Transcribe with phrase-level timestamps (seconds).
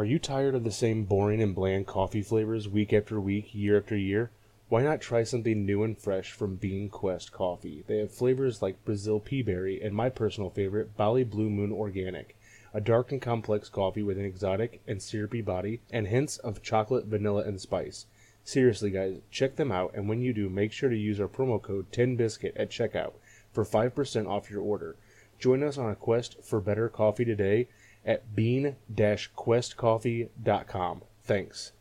[0.00, 3.76] Are you tired of the same boring and bland coffee flavors week after week, year
[3.76, 4.30] after year?
[4.70, 7.84] Why not try something new and fresh from Bean Quest Coffee?
[7.86, 12.34] They have flavors like Brazil Peaberry and my personal favorite, Bali Blue Moon Organic,
[12.72, 17.04] a dark and complex coffee with an exotic and syrupy body and hints of chocolate,
[17.04, 18.06] vanilla, and spice.
[18.42, 21.60] Seriously, guys, check them out, and when you do, make sure to use our promo
[21.60, 23.12] code 10BISCUIT at checkout
[23.52, 24.96] for 5% off your order.
[25.38, 27.68] Join us on a quest for better coffee today
[28.04, 31.02] at bean-questcoffee.com.
[31.22, 31.72] Thanks.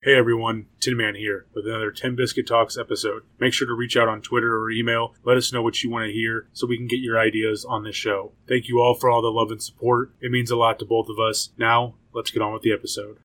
[0.00, 3.24] Hey everyone, Tin Man here with another Tin Biscuit Talks episode.
[3.40, 5.12] Make sure to reach out on Twitter or email.
[5.24, 7.82] Let us know what you want to hear so we can get your ideas on
[7.82, 8.30] this show.
[8.48, 10.12] Thank you all for all the love and support.
[10.20, 11.50] It means a lot to both of us.
[11.58, 13.18] Now, let's get on with the episode.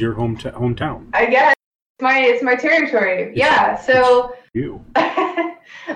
[0.00, 1.10] Is your home hometown.
[1.12, 3.32] I guess it's my it's my territory.
[3.34, 3.76] Yeah.
[3.76, 4.82] So You.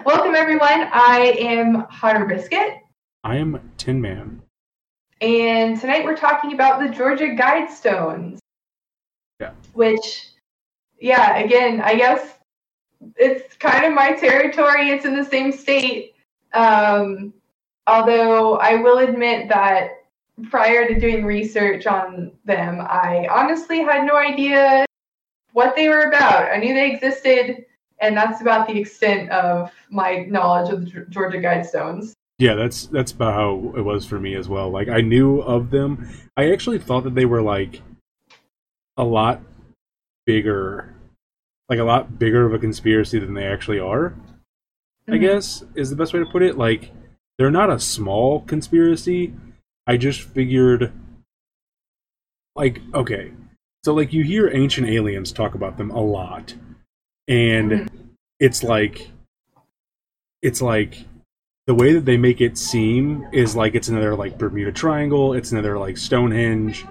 [0.05, 0.89] welcome everyone.
[0.93, 2.81] I am Hotter Biscuit,
[3.25, 4.43] I am Tin Man.
[5.23, 8.41] and tonight we're talking about the Georgia Guidestones.
[9.41, 9.53] Yeah.
[9.73, 10.29] Which,
[11.01, 12.35] yeah, again, I guess
[13.17, 14.91] it's kind of my territory.
[14.91, 16.15] It's in the same state.
[16.53, 17.33] Um,
[17.87, 20.04] although I will admit that
[20.51, 24.85] prior to doing research on them, I honestly had no idea
[25.53, 26.51] what they were about.
[26.51, 27.65] I knew they existed,
[28.01, 32.13] and that's about the extent of my knowledge of the Georgia Guidestones.
[32.39, 34.69] Yeah, that's that's about how it was for me as well.
[34.69, 36.09] Like I knew of them.
[36.37, 37.81] I actually thought that they were like
[38.97, 39.41] a lot
[40.27, 40.95] bigger,
[41.69, 44.15] like a lot bigger of a conspiracy than they actually are.
[45.07, 45.21] I Mhm.
[45.21, 46.59] guess is the best way to put it.
[46.59, 46.91] Like
[47.39, 49.33] they're not a small conspiracy.
[49.87, 50.93] I just figured
[52.57, 53.33] like okay.
[53.85, 56.55] So like you hear ancient aliens talk about them a lot.
[57.29, 57.89] And Mhm.
[58.41, 59.11] it's like
[60.43, 61.05] it's like
[61.67, 65.53] the way that they make it seem is like it's another like Bermuda Triangle, it's
[65.53, 66.85] another like Stonehenge.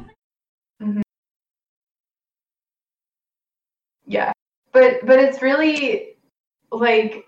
[4.05, 4.31] Yeah,
[4.71, 6.15] but but it's really
[6.71, 7.25] like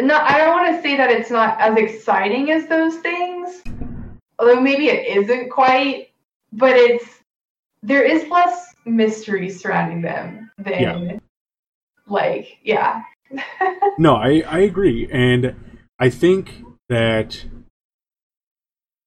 [0.00, 0.30] not.
[0.30, 3.62] I don't want to say that it's not as exciting as those things,
[4.42, 6.08] although maybe it isn't quite.
[6.52, 7.20] But it's
[7.82, 11.18] there is less mystery surrounding them than Yeah.
[12.06, 13.02] like yeah.
[13.98, 15.54] No, I I agree, and
[15.98, 17.46] I think that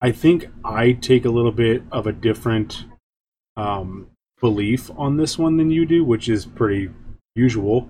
[0.02, 2.86] I think I take a little bit of a different
[3.58, 4.08] um,
[4.42, 6.90] belief on this one than you do, which is pretty
[7.36, 7.90] usual.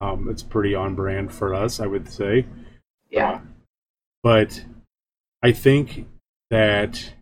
[0.00, 2.46] Um, it's pretty on brand for us, I would say.
[3.10, 3.30] yeah.
[3.32, 3.40] Uh,
[4.22, 4.64] but
[5.42, 6.06] I think
[6.50, 7.12] that,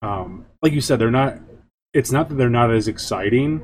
[0.00, 1.38] um, like you said, they're not.
[1.92, 3.62] It's not that they're not as exciting.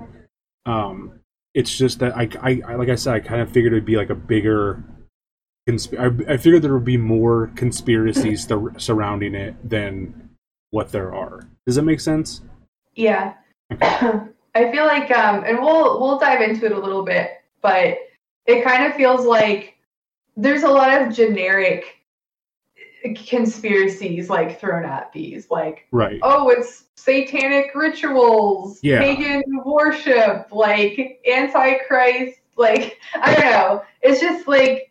[0.67, 1.21] Um,
[1.55, 3.97] it's just that I, I, I like I said, I kind of figured it'd be
[3.97, 4.85] like a bigger.
[5.69, 10.31] Consp- I, I figured there would be more conspiracies sur- surrounding it than
[10.71, 11.49] what there are.
[11.67, 12.43] Does that make sense?
[12.95, 13.35] Yeah.
[13.81, 17.31] I feel like um and we'll we'll dive into it a little bit,
[17.63, 17.99] but
[18.47, 19.77] it kind of feels like
[20.37, 21.98] there's a lot of generic
[23.27, 26.19] conspiracies like thrown at these like Right.
[26.23, 29.01] oh it's satanic rituals Yeah.
[29.01, 34.91] pagan worship like antichrist like i don't know it's just like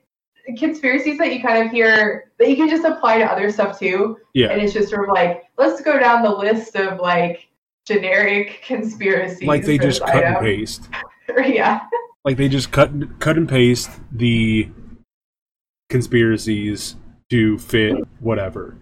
[0.57, 4.17] conspiracies that you kind of hear that you can just apply to other stuff too
[4.33, 4.47] Yeah.
[4.51, 7.47] and it's just sort of like let's go down the list of like
[7.85, 10.87] generic conspiracies Like they just cut and paste.
[11.45, 11.81] yeah
[12.23, 14.69] like they just cut cut and paste the
[15.89, 16.95] conspiracies
[17.29, 18.75] to fit whatever.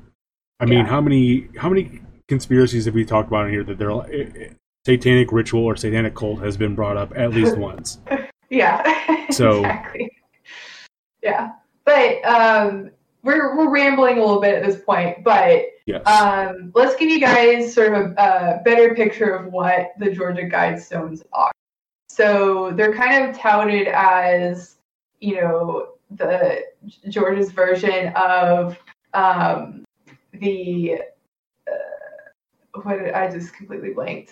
[0.59, 0.85] I mean, Yeah.
[0.85, 4.49] how many how many conspiracies have we talked about in here that they're eh, eh,
[4.85, 7.99] satanic ritual or satanic cult has been brought up at least once?
[8.49, 10.11] yeah So- exactly
[11.23, 11.53] yeah
[11.83, 12.91] but um
[13.23, 16.05] we're we're rambling a little bit at this point but Yes.
[16.07, 20.43] um let's give you guys sort of a, a better picture of what the georgia
[20.43, 21.51] guidestones are
[22.09, 24.77] so they're kind of touted as
[25.19, 26.63] you know the
[27.09, 28.77] georgia's version of
[29.13, 29.83] um
[30.33, 30.95] the
[31.67, 34.31] uh, what did, i just completely blanked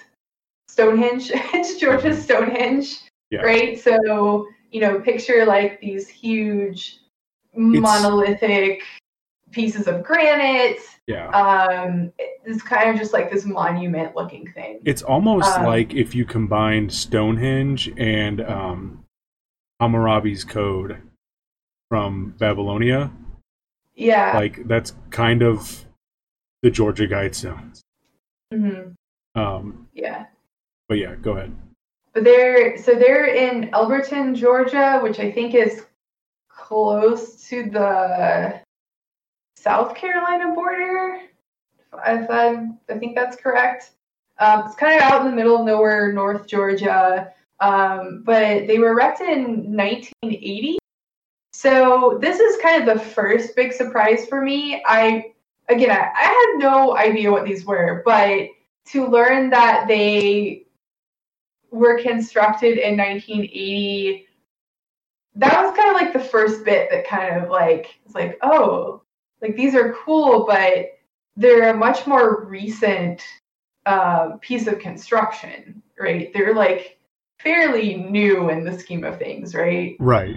[0.68, 3.00] stonehenge it's georgia's stonehenge
[3.31, 3.41] Yeah.
[3.41, 3.80] right?
[3.80, 7.00] So, you know, picture like these huge
[7.56, 8.83] monolithic
[9.51, 10.81] pieces of granite.
[11.07, 11.30] Yeah.
[11.30, 12.12] Um,
[12.45, 14.80] it's kind of just like this monument looking thing.
[14.85, 19.03] It's almost Um, like if you combined Stonehenge and um,
[19.81, 21.01] Hammurabi's code
[21.94, 23.12] from Babylonia.
[23.94, 24.31] yeah.
[24.36, 25.86] Like that's kind of
[26.63, 27.81] the Georgia Guidestones.
[28.51, 28.95] mhm,
[29.36, 30.25] Um, yeah.
[30.90, 31.56] but yeah, go ahead.
[32.16, 35.86] But they're so they're in Elberton, Georgia, which I think is
[36.50, 38.60] close to the
[39.56, 41.19] South Carolina border.
[42.07, 43.92] If I, I think that's correct.
[44.40, 47.31] Um, it's kind of out in the middle of nowhere, North Georgia.
[47.60, 50.80] Um, but they were erected in 1980.
[51.63, 54.83] So this is kind of the first big surprise for me.
[54.86, 55.31] I
[55.69, 58.50] again, I, I had no idea what these were, but
[58.88, 60.65] to learn that they
[61.71, 64.27] were constructed in 1980
[65.36, 69.01] that was kind of like the first bit that kind of like it's like oh
[69.42, 70.89] like these are cool but
[71.36, 73.24] they're a much more recent
[73.88, 77.00] uh, piece of construction right they're like
[77.39, 80.36] fairly new in the scheme of things right Right.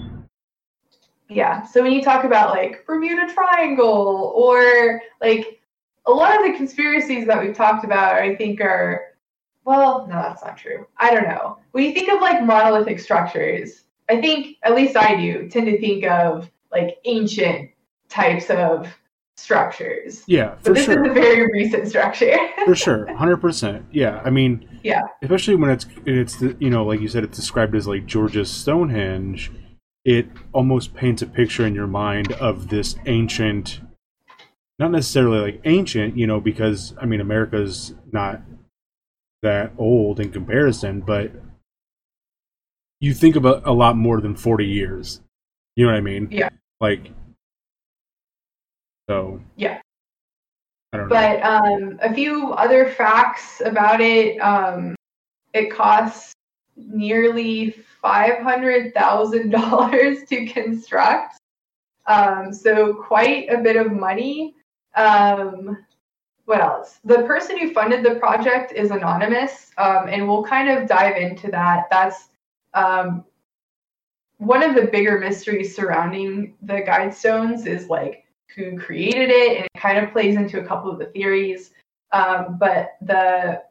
[1.28, 1.62] Yeah.
[1.64, 5.60] So when you talk about like Bermuda Triangle or like
[6.06, 9.02] a lot of the conspiracies that we've talked about, I think are,
[9.64, 10.86] well, no, that's not true.
[10.98, 11.58] I don't know.
[11.72, 15.80] When you think of like monolithic structures, I think, at least I do, tend to
[15.80, 17.70] think of like ancient
[18.08, 18.86] types of
[19.36, 20.22] structures.
[20.26, 21.04] Yeah, But this sure.
[21.04, 22.36] is a very recent structure.
[22.64, 23.84] for sure, hundred percent.
[23.90, 25.02] Yeah, I mean, Yeah.
[25.22, 28.50] especially when it's it's the- you know like you said, it's described as like Georgia's
[28.50, 29.50] Stonehenge.
[30.06, 33.80] It almost paints a picture in your mind of this ancient,
[34.78, 38.40] not necessarily like ancient, you know, because I mean America's not
[39.42, 41.32] that old in comparison, but
[43.00, 45.20] you think about a lot more than forty years.
[45.74, 46.28] You know what I mean?
[46.30, 46.50] Yeah.
[46.80, 47.10] Like,
[49.10, 49.42] so.
[49.56, 49.80] Yeah.
[50.92, 51.14] I don't know.
[51.14, 54.38] But um, a few other facts about it.
[54.38, 54.94] Um,
[55.52, 56.32] it costs
[56.76, 57.74] nearly
[58.06, 61.40] five hundred thousand dollars to construct,
[62.06, 64.54] um, so quite a bit of money.
[64.94, 65.84] Um,
[66.44, 67.00] what else?
[67.04, 71.50] The person who funded the project is anonymous, um, and we'll kind of dive into
[71.50, 71.88] that.
[71.90, 72.28] That's
[72.74, 73.24] um,
[74.38, 78.24] one of the bigger mysteries surrounding the Guidestones is like
[78.54, 81.72] who created it, and it kind of plays into a couple of the theories.
[82.12, 83.62] Um, but the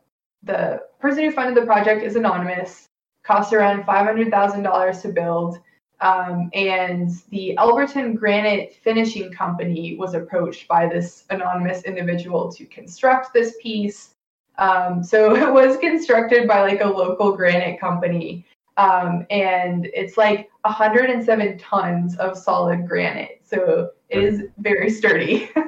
[0.43, 2.89] the person who funded the project is anonymous.
[3.25, 5.59] Costs around five hundred thousand dollars to build,
[6.01, 13.33] um, and the Elberton Granite Finishing Company was approached by this anonymous individual to construct
[13.33, 14.11] this piece.
[14.57, 18.45] Um, so it was constructed by like a local granite company,
[18.77, 23.41] um, and it's like 107 tons of solid granite.
[23.43, 25.49] So it is very sturdy.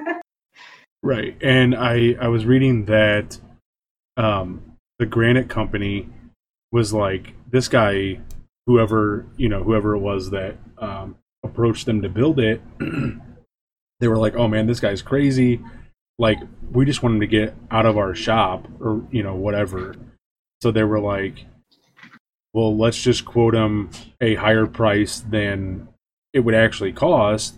[1.04, 1.38] Right.
[1.42, 3.40] And I I was reading that
[4.18, 6.10] um the granite company
[6.72, 8.20] was like this guy
[8.66, 12.62] whoever, you know, whoever it was that um approached them to build it
[14.00, 15.62] they were like, "Oh man, this guy's crazy.
[16.20, 16.40] Like
[16.72, 19.96] we just want him to get out of our shop or, you know, whatever."
[20.62, 21.46] So they were like,
[22.54, 23.90] "Well, let's just quote him
[24.22, 25.88] a higher price than
[26.34, 27.56] it would actually cost."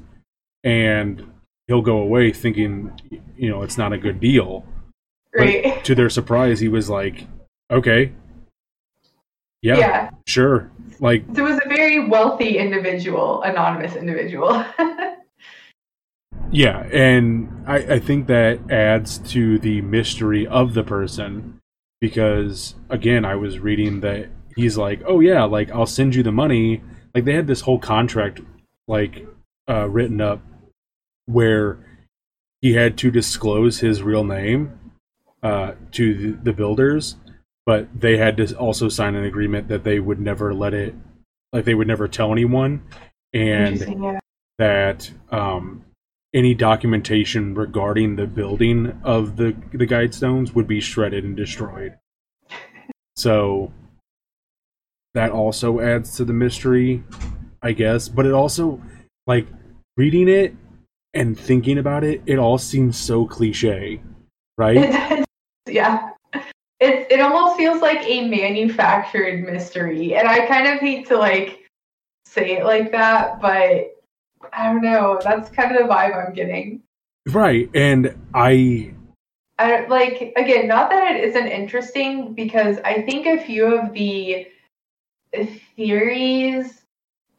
[0.63, 1.25] And
[1.67, 2.91] he'll go away thinking
[3.37, 4.65] you know it's not a good deal
[5.31, 5.83] But right.
[5.85, 7.27] to their surprise he was like
[7.71, 8.11] okay
[9.61, 10.09] yeah, yeah.
[10.25, 14.65] sure like So it was a very wealthy individual, anonymous individual.
[16.51, 21.59] yeah and I, I think that adds to the mystery of the person
[22.01, 26.31] because again i was reading that he's like oh yeah like i'll send you the
[26.31, 26.81] money
[27.13, 28.41] like they had this whole contract
[28.87, 29.27] like
[29.69, 30.41] uh, written up
[31.25, 31.77] where
[32.61, 34.79] he had to disclose his real name
[35.43, 37.15] uh, to the, the builders,
[37.69, 40.95] but they had to also sign an agreement that they would never let it,
[41.53, 42.81] like they would never tell anyone,
[43.31, 44.19] and yeah.
[44.57, 45.85] that um,
[46.33, 51.95] any documentation regarding the building of the the guidestones would be shredded and destroyed.
[53.15, 53.71] So
[55.13, 57.03] that also adds to the mystery,
[57.61, 58.09] I guess.
[58.09, 58.81] But it also,
[59.27, 59.45] like,
[59.95, 60.55] reading it
[61.13, 64.01] and thinking about it, it all seems so cliche,
[64.57, 65.23] right?
[65.67, 66.09] Yeah.
[66.79, 71.65] It it almost feels like a manufactured mystery, and I kind of hate to like
[72.25, 73.95] say it like that, but
[74.53, 75.19] I don't know.
[75.23, 76.81] That's kind of the vibe I'm getting.
[77.27, 77.69] right.
[77.75, 78.93] And I,
[79.57, 84.47] I like again, not that it isn't interesting because I think a few of the
[85.75, 86.79] theories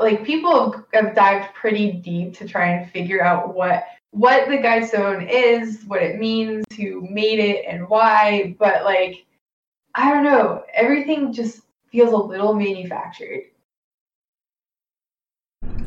[0.00, 4.82] like people have dived pretty deep to try and figure out what what the guide
[4.82, 8.56] guidestone is, what it means, who made it, and why.
[8.58, 9.24] But like,
[9.94, 13.44] I don't know, everything just feels a little manufactured.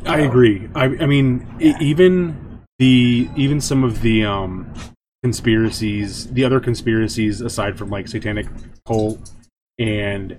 [0.06, 0.68] I agree.
[0.74, 1.78] I, I mean, yeah.
[1.80, 4.72] even the even some of the um
[5.22, 8.46] conspiracies, the other conspiracies aside from like satanic
[8.86, 9.30] cult
[9.78, 10.38] and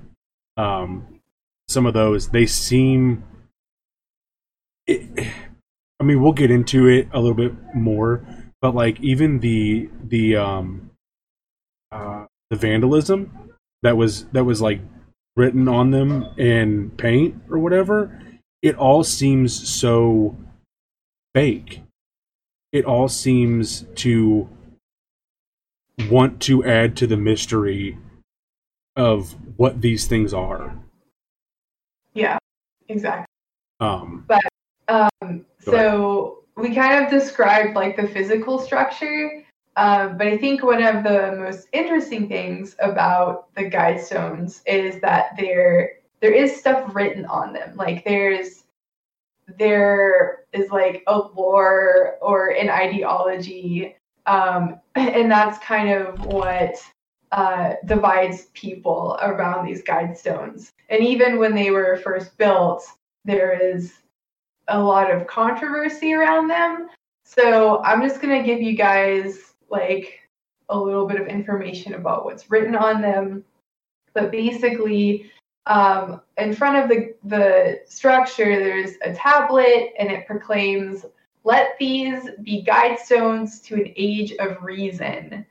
[0.57, 1.19] um
[1.67, 3.23] some of those, they seem.
[4.87, 5.27] It,
[5.99, 8.23] I mean, we'll get into it a little bit more,
[8.61, 10.91] but like even the the um
[11.91, 13.44] uh the vandalism
[13.85, 14.81] that was that was like
[15.35, 18.19] written on them in paint or whatever,
[18.63, 20.35] it all seems so
[21.35, 21.83] fake.
[22.71, 24.49] It all seems to
[26.09, 27.97] want to add to the mystery
[28.95, 30.75] of what these things are.
[32.13, 32.39] Yeah,
[32.89, 33.27] exactly.
[33.79, 34.41] Um, but
[34.87, 39.44] um, so we kind of described like the physical structure,
[39.77, 45.01] um, but I think one of the most interesting things about the guide stones is
[45.01, 47.75] that there there is stuff written on them.
[47.75, 48.63] Like there's
[49.59, 56.77] there is like a lore or an ideology, um, and that's kind of what
[57.33, 60.71] uh, divides people around these guide stones.
[60.89, 62.85] And even when they were first built,
[63.25, 63.91] there is
[64.69, 66.87] a lot of controversy around them.
[67.25, 70.19] So I'm just to give you guys like
[70.69, 73.43] a little bit of information about what's written on them.
[74.13, 75.31] But basically,
[75.67, 81.05] um, in front of the, the structure, there's a tablet and it proclaims,
[81.43, 85.45] Let these be guide stones to an age of reason.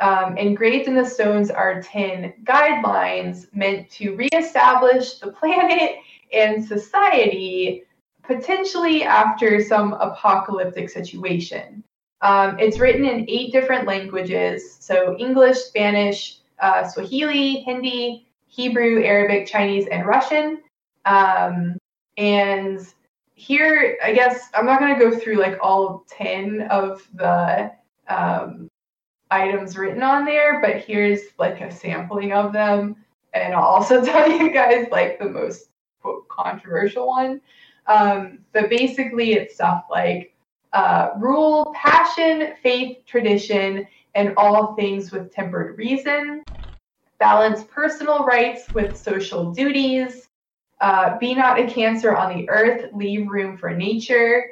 [0.00, 5.96] Um, engraved in the stones are 10 guidelines meant to reestablish the planet
[6.32, 7.84] and society
[8.22, 11.84] potentially after some apocalyptic situation.
[12.22, 19.46] Um, it's written in eight different languages so English, Spanish, uh, Swahili, Hindi, Hebrew, Arabic,
[19.46, 20.62] Chinese, and Russian.
[21.04, 21.78] Um,
[22.16, 22.80] and
[23.34, 27.72] here, I guess I'm not going to go through like all 10 of the
[28.08, 28.68] um,
[29.30, 32.96] items written on there, but here's like a sampling of them.
[33.32, 35.70] And I'll also tell you guys like the most
[36.28, 37.40] controversial one.
[37.86, 40.34] Um, but basically, it's stuff like
[40.72, 46.42] uh, rule, passion, faith, tradition, and all things with tempered reason.
[47.18, 50.28] Balance personal rights with social duties.
[50.80, 52.90] Uh, be not a cancer on the earth.
[52.94, 54.44] Leave room for nature.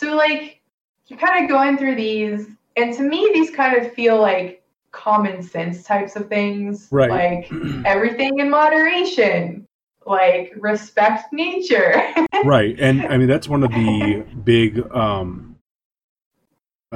[0.00, 0.60] So, like,
[1.06, 5.42] you're kind of going through these, and to me, these kind of feel like common
[5.42, 6.88] sense types of things.
[6.90, 7.10] Right.
[7.10, 7.52] Like
[7.84, 9.66] everything in moderation
[10.06, 12.02] like respect nature.
[12.44, 12.76] right.
[12.78, 15.55] And I mean that's one of the big um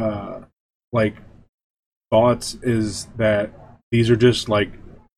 [0.00, 0.40] uh
[0.92, 1.16] like
[2.10, 3.52] thoughts is that
[3.90, 4.72] these are just like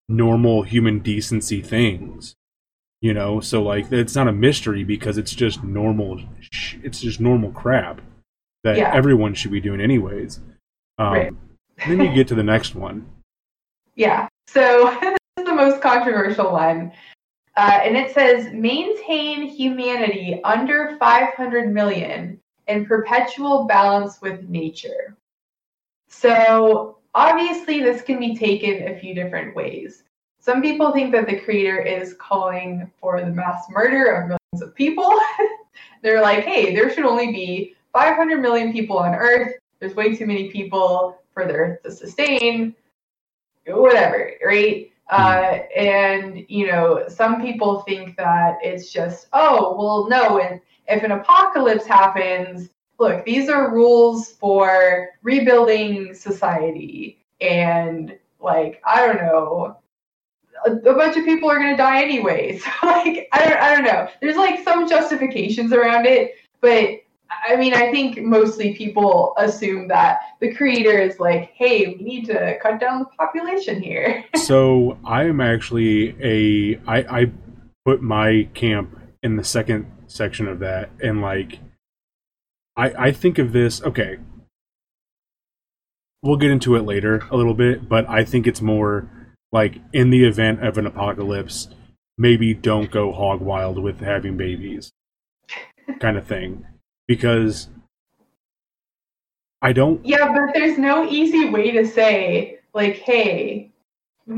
[0.09, 2.35] normal human decency things.
[3.01, 7.21] You know, so like it's not a mystery because it's just normal sh- it's just
[7.21, 8.01] normal crap
[8.63, 8.93] that yeah.
[8.95, 10.41] everyone should be doing anyways.
[10.99, 11.33] Um right.
[11.89, 13.07] then you get to the next one.
[13.97, 14.29] Yeah.
[14.47, 16.93] So this is the most controversial one.
[17.55, 22.41] Uh, and it says maintain humanity under 500 million
[22.73, 25.17] in perpetual balance with nature.
[26.09, 30.05] So obviously, this can be taken a few different ways.
[30.41, 34.75] Some people think that the creator is calling for the mass murder of millions of
[34.75, 35.13] people.
[36.03, 39.55] They're like, hey, there should only be 500 million people on Earth.
[39.79, 42.75] There's way too many people for the Earth to sustain.
[43.67, 44.91] Whatever, right?
[45.09, 51.03] Uh, and you know, some people think that it's just, oh, well, no, and if
[51.03, 59.77] an apocalypse happens, look, these are rules for rebuilding society, and like, I don't know,
[60.67, 62.59] a, a bunch of people are gonna die anyway.
[62.81, 64.09] So like, I don't, I don't know.
[64.21, 67.01] There's like some justifications around it, but
[67.49, 72.27] I mean, I think mostly people assume that the creator is like, hey, we need
[72.27, 74.25] to cut down the population here.
[74.37, 77.33] so I am actually a I, I
[77.85, 81.59] put my camp in the second section of that and like
[82.77, 84.19] I I think of this okay.
[86.23, 89.11] We'll get into it later a little bit, but I think it's more
[89.51, 91.69] like in the event of an apocalypse,
[92.17, 94.93] maybe don't go hog wild with having babies
[96.01, 96.65] kind of thing
[97.09, 97.69] because
[99.61, 100.05] I don't.
[100.07, 103.72] Yeah, but there's no easy way to say like, hey,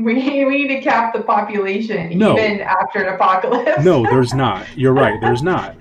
[0.03, 2.37] we, we need to cap the population No.
[2.37, 3.83] even after an apocalypse.
[3.83, 4.65] No, there's not.
[4.77, 5.19] You're right.
[5.21, 5.75] There's not.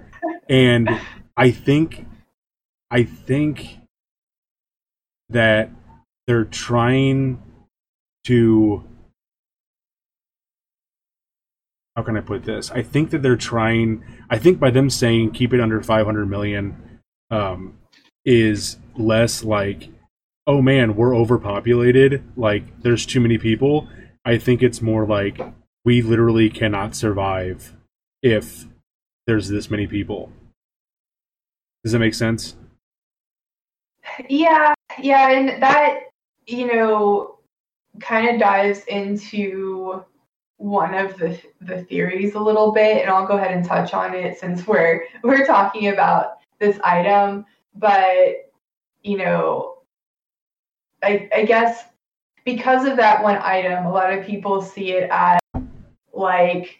[0.49, 0.89] And
[1.37, 2.07] I think,
[2.91, 3.79] I think
[5.31, 5.71] that
[6.27, 7.43] they're trying
[8.25, 8.85] to.
[11.97, 12.71] How can I put this?
[12.73, 14.05] I think that they're trying.
[14.31, 17.79] I think by them saying keep it under 500 million, um,
[18.25, 19.89] is less like,
[20.47, 22.23] oh man, we're overpopulated.
[22.37, 23.89] Like there's too many people.
[24.25, 25.41] I think it's more like
[25.85, 27.75] we literally cannot survive
[28.23, 28.65] if
[29.27, 30.33] there's this many people.
[31.83, 32.57] Does that make sense?
[34.29, 36.01] Yeah, yeah, and that
[36.47, 37.39] you know
[38.01, 40.05] kind of dives into
[40.57, 44.15] one of the the theories a little bit, and I'll go ahead and touch on
[44.15, 47.45] it since we're we're talking about this item.
[47.75, 48.51] But
[49.03, 49.79] you know,
[51.03, 51.85] I I guess
[52.45, 55.39] because of that one item, a lot of people see it as
[56.13, 56.79] like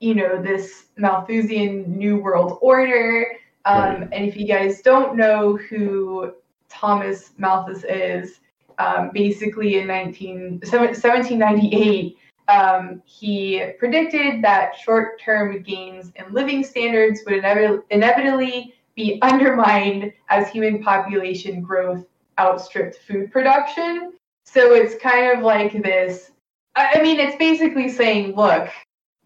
[0.00, 3.26] you know this Malthusian New World Order.
[3.64, 4.08] Um, Right.
[4.12, 6.32] And if you guys don't know who
[6.68, 8.40] Thomas Malthus is,
[8.78, 12.16] um, basically in 19, 1798,
[12.48, 20.12] um, he predicted that short term gains in living standards would inevi- inevitably be undermined
[20.30, 22.06] as human population growth
[22.38, 24.12] outstripped food production.
[24.50, 26.30] So it's kind of like this.
[26.74, 28.70] I mean, it's basically saying, look,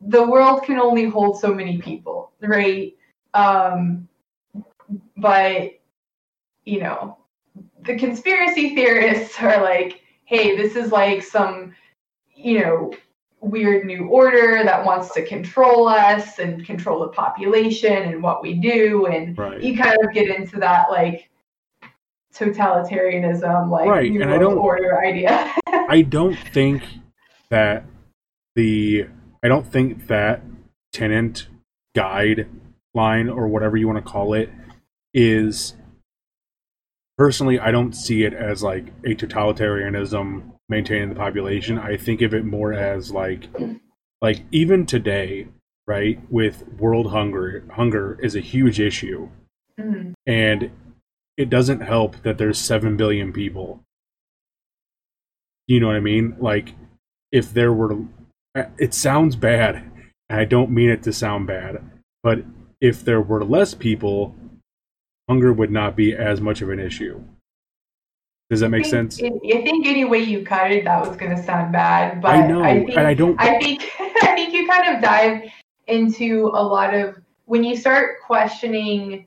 [0.00, 2.96] the world can only hold so many people, right?
[3.32, 4.08] Um,
[5.16, 5.74] but
[6.64, 7.18] you know,
[7.82, 11.72] the conspiracy theorists are like, hey, this is like some,
[12.34, 12.92] you know,
[13.40, 18.54] weird new order that wants to control us and control the population and what we
[18.54, 19.62] do, and Right.
[19.62, 21.28] you kind of get into that like
[22.34, 25.52] totalitarianism, like Right, new and I don't- order idea.
[25.88, 26.82] I don't think
[27.50, 27.84] that
[28.56, 29.06] the
[29.42, 30.42] I don't think that
[30.92, 31.48] tenant
[31.94, 32.48] guide
[32.94, 34.50] line or whatever you want to call it
[35.14, 35.74] is
[37.18, 41.78] personally I don't see it as like a totalitarianism maintaining the population.
[41.78, 43.48] I think of it more as like
[44.20, 45.48] like even today,
[45.86, 49.28] right, with world hunger hunger is a huge issue
[49.80, 50.12] Mhm.
[50.26, 50.70] and
[51.36, 53.80] it doesn't help that there's 7 billion people.
[55.66, 56.36] You know what i mean?
[56.38, 56.74] Like
[57.30, 57.96] if there were
[58.78, 59.76] it sounds bad
[60.28, 61.82] and i don't mean it to sound bad
[62.22, 62.44] but
[62.82, 64.34] if there were less people
[65.28, 67.22] hunger would not be as much of an issue.
[68.50, 69.16] Does that make I sense?
[69.16, 72.20] think, I think any way you cut it, that was going to sound bad.
[72.20, 75.02] But i know I think, and i don't I think I think you kind of
[75.02, 75.50] dive
[75.86, 79.26] into a lot of when you start questioning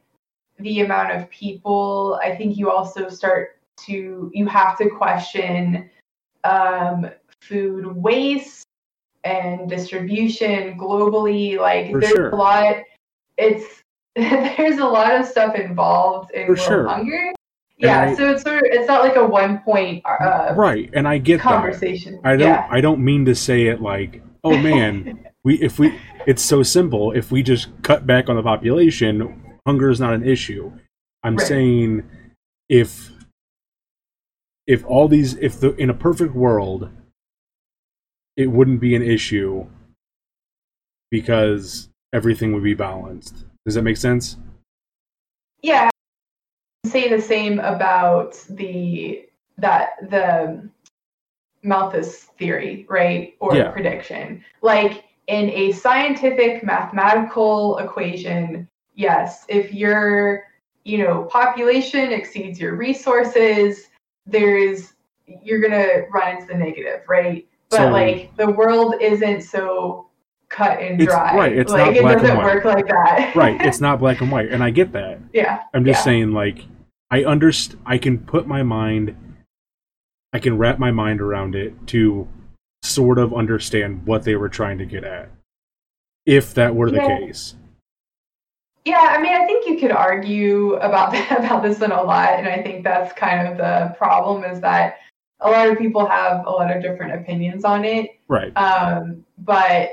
[0.59, 2.19] the amount of people.
[2.23, 5.89] I think you also start to you have to question
[6.43, 7.09] um,
[7.41, 8.65] food waste
[9.23, 11.57] and distribution globally.
[11.59, 12.29] Like For there's sure.
[12.29, 12.77] a lot.
[13.37, 13.65] It's
[14.15, 16.87] there's a lot of stuff involved in world sure.
[16.87, 17.33] hunger.
[17.77, 21.05] Yeah, I- so it's sort of, it's not like a one point uh, right and
[21.05, 22.21] i get that conversation.
[22.23, 22.67] I don't Yeah.
[22.71, 27.11] I don't mean to say it like, oh man, we if we it's so simple,
[27.11, 30.71] if we just cut back on the population, hunger is not an issue.
[31.23, 31.47] I'm Right.
[31.47, 32.09] saying
[32.69, 33.11] if
[34.67, 36.89] if all these if the in a perfect world
[38.35, 39.65] it wouldn't be an issue
[41.11, 43.45] because everything would be balanced.
[43.65, 44.37] Does that make sense?
[45.61, 45.89] Yeah.
[46.85, 50.67] Say the same about the that the
[51.63, 53.35] Malthus theory, right?
[53.39, 53.71] Or Yeah.
[53.71, 54.43] prediction.
[54.61, 60.43] Like in a scientific mathematical equation, yes, if your
[60.83, 63.87] you know population exceeds your resources,
[64.25, 64.93] there's
[65.27, 67.47] you're gonna run into the negative, right?
[67.69, 70.07] But So- like the world isn't so
[70.49, 71.35] cut and It's- dry.
[71.35, 72.55] right, it's like not it black and doesn't white.
[72.55, 73.35] work like that.
[73.35, 75.19] Right, it's not black and white and I get that.
[75.33, 75.63] yeah.
[75.73, 76.03] I'm just Yeah.
[76.03, 76.59] saying, like,
[77.09, 79.15] I underst I can put my mind,
[80.33, 82.27] I can wrap my mind around it to
[82.83, 85.29] sort of understand what they were trying to get at,
[86.27, 87.17] if that were the Yeah.
[87.19, 87.55] case.
[88.85, 92.47] Yeah, I mean, I think you could argue about about this one a lot, and
[92.47, 94.99] I think that's kind of the problem is that
[95.41, 98.11] a lot of people have a lot of different opinions on it.
[98.27, 98.55] Right.
[98.55, 99.89] Um, but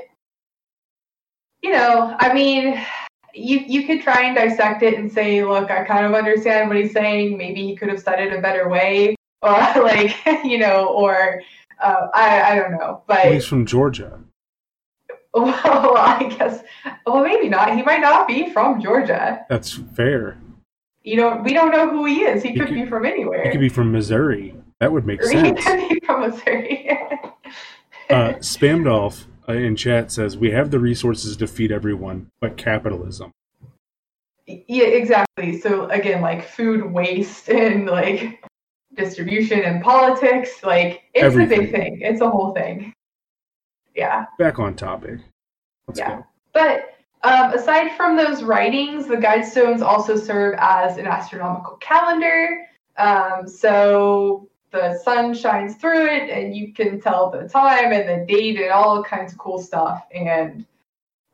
[1.61, 2.79] you know, I mean,
[3.33, 6.77] you you could try and dissect it and say, look, I kind of understand what
[6.77, 7.37] he's saying.
[7.37, 11.41] Maybe he could have said it a better way, or like you know, or
[11.81, 14.19] uh, I I don't know, but Well, he's from Georgia.
[15.43, 16.63] well, I guess
[17.05, 17.75] well maybe not.
[17.75, 19.45] He might not be from Georgia.
[19.49, 20.37] That's fair.
[21.03, 22.43] you don't we don't know who he is.
[22.43, 23.43] He, He could, could- be from anywhere.
[23.43, 24.55] He could be from Missouri.
[24.79, 25.63] That would make Or he sense.
[25.65, 26.89] could be from Missouri.
[28.09, 33.31] Uh, Spamdolf uh, in chat says we have the resources to feed everyone, but capitalism.
[34.45, 35.59] Yeah, exactly.
[35.61, 38.43] So again, like food waste and like
[38.95, 41.59] distribution and politics, like it's Everything.
[41.59, 42.01] a big thing.
[42.01, 42.93] It's a whole thing.
[43.95, 44.25] Yeah.
[44.37, 45.19] Back on topic.
[45.87, 46.17] Let's Yeah.
[46.17, 46.25] go.
[46.53, 52.67] But um, aside from those writings, the guidestones also serve as an astronomical calendar.
[52.97, 58.25] Um, so the sun shines through it, and you can tell the time and the
[58.25, 60.03] date and all kinds of cool stuff.
[60.13, 60.65] And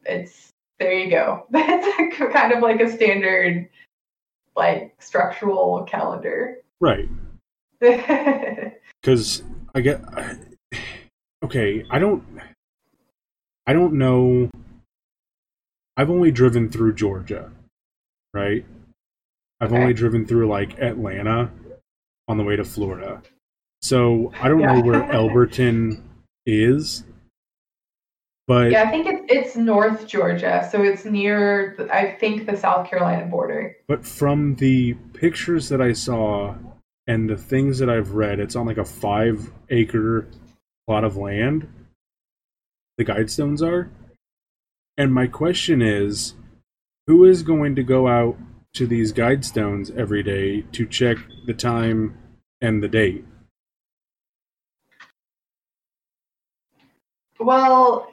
[0.05, 1.45] it's there you go.
[1.49, 3.69] That's kind of like a standard,
[4.55, 6.57] like structural calendar.
[6.79, 7.09] Right.
[9.01, 9.43] Because
[9.73, 10.01] I get.
[11.43, 12.23] Okay, I don't.
[13.65, 14.49] I don't know.
[15.95, 17.51] I've only driven through Georgia,
[18.33, 18.65] right?
[19.61, 19.81] I've Okay.
[19.81, 21.51] only driven through like Atlanta
[22.27, 23.21] on the way to Florida.
[23.81, 26.01] So I don't know where Elberton
[26.45, 27.03] is.
[28.47, 32.89] But yeah, I think it's it's North Georgia, so it's near, I think, the South
[32.89, 33.75] Carolina border.
[33.87, 36.55] But from the pictures that I saw
[37.05, 40.27] and the things that I've read, it's on like a five acre
[40.89, 41.71] plot of land.
[42.97, 43.91] The guidestones are.
[44.97, 46.33] And my question is
[47.05, 48.39] who is going to go out
[48.73, 52.17] to these guidestones every day to check the time
[52.59, 53.23] and the date?
[57.39, 58.11] Well,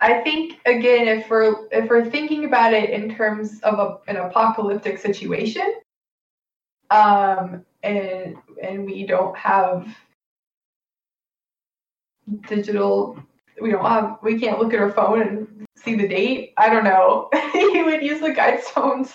[0.00, 4.16] I think again, if we're if we're thinking about it in terms of a, an
[4.16, 5.74] apocalyptic situation,
[6.90, 9.86] um, and and we don't have
[12.48, 13.18] digital,
[13.60, 16.52] we don't have, we can't look at our phone and see the date.
[16.56, 17.28] I don't know.
[17.52, 19.12] he would use the guidestones.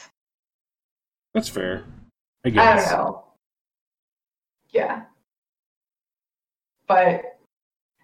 [1.33, 1.85] That's fair.
[2.45, 3.23] I guess I don't know.
[4.69, 5.03] Yeah.
[6.87, 7.37] But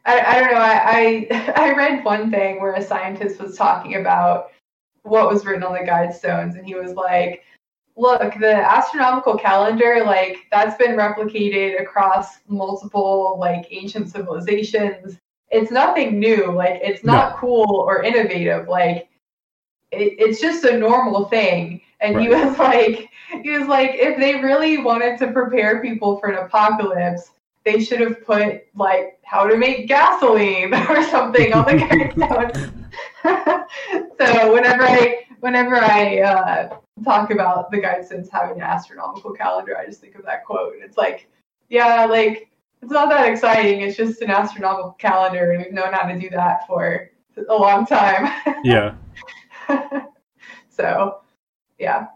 [0.06, 0.60] I, I don't know.
[0.60, 4.52] I, I I read one thing where a scientist was talking about
[5.04, 7.44] what was written on the guidestones, and he was like,
[7.98, 15.18] "Look, the astronomical calendar, like that's been replicated across multiple like ancient civilizations.
[15.50, 16.52] It's nothing new.
[16.52, 18.68] Like it's not cool or innovative.
[18.68, 19.10] Like
[19.92, 23.10] it, it's just a normal thing." And he was like,
[23.42, 27.32] he was like, if they really wanted to prepare people for an apocalypse,
[27.66, 32.72] they should have put like how to make gasoline or something on the guidestones.
[34.20, 39.86] so whenever I whenever I uh, talk about the guidestones having an astronomical calendar, I
[39.86, 40.74] just think of that quote.
[40.74, 41.30] And it's like,
[41.70, 42.50] yeah, like
[42.82, 43.80] it's not that exciting.
[43.80, 47.12] It's just an astronomical calendar, and we've known how to do that for
[47.50, 48.30] a long time.
[48.64, 48.96] Yeah.
[50.70, 51.22] so,
[51.80, 52.08] yeah.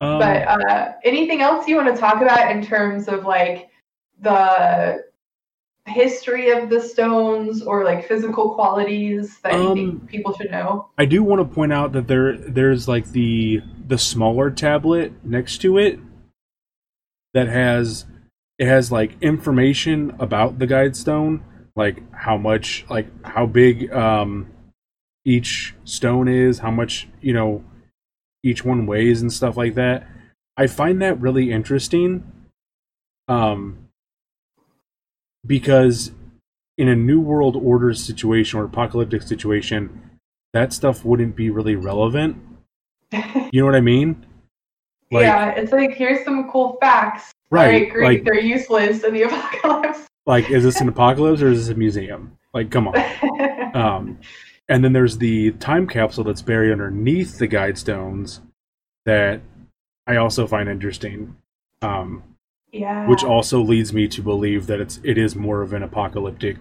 [0.00, 3.68] Um, But uh, anything else you want to talk about in terms of like
[4.20, 5.04] the
[5.86, 10.88] history of the stones or like physical qualities that you Um, think people should know?
[10.96, 15.58] I do want to point out that there there's like the the smaller tablet next
[15.62, 15.98] to it
[17.34, 18.06] that has
[18.58, 21.42] it has like information about the guide stone,
[21.74, 24.48] like how much like how big um
[25.24, 27.64] each stone is, how much, you know,
[28.44, 30.06] each one weighs and stuff like that.
[30.56, 32.24] I find that really interesting.
[33.26, 33.81] Um
[35.46, 36.12] because
[36.78, 40.10] in a new world order situation or apocalyptic situation,
[40.52, 42.36] that stuff wouldn't be really relevant.
[43.52, 44.24] You know what I mean?
[45.10, 47.30] Like, yeah, it's like here's some cool facts.
[47.50, 48.04] Right, great.
[48.04, 50.06] like- They're useless in the apocalypse.
[50.24, 52.38] like is this an apocalypse or is this a museum?
[52.54, 52.94] Like, come on.
[53.74, 54.18] Um,
[54.68, 58.40] and then there's the time capsule that's buried underneath the guide stones
[59.06, 59.40] that
[60.06, 61.36] I also find interesting.
[61.80, 62.22] Um,
[62.72, 63.06] yeah.
[63.06, 66.56] which also leads me to believe that it's it is more of an apocalyptic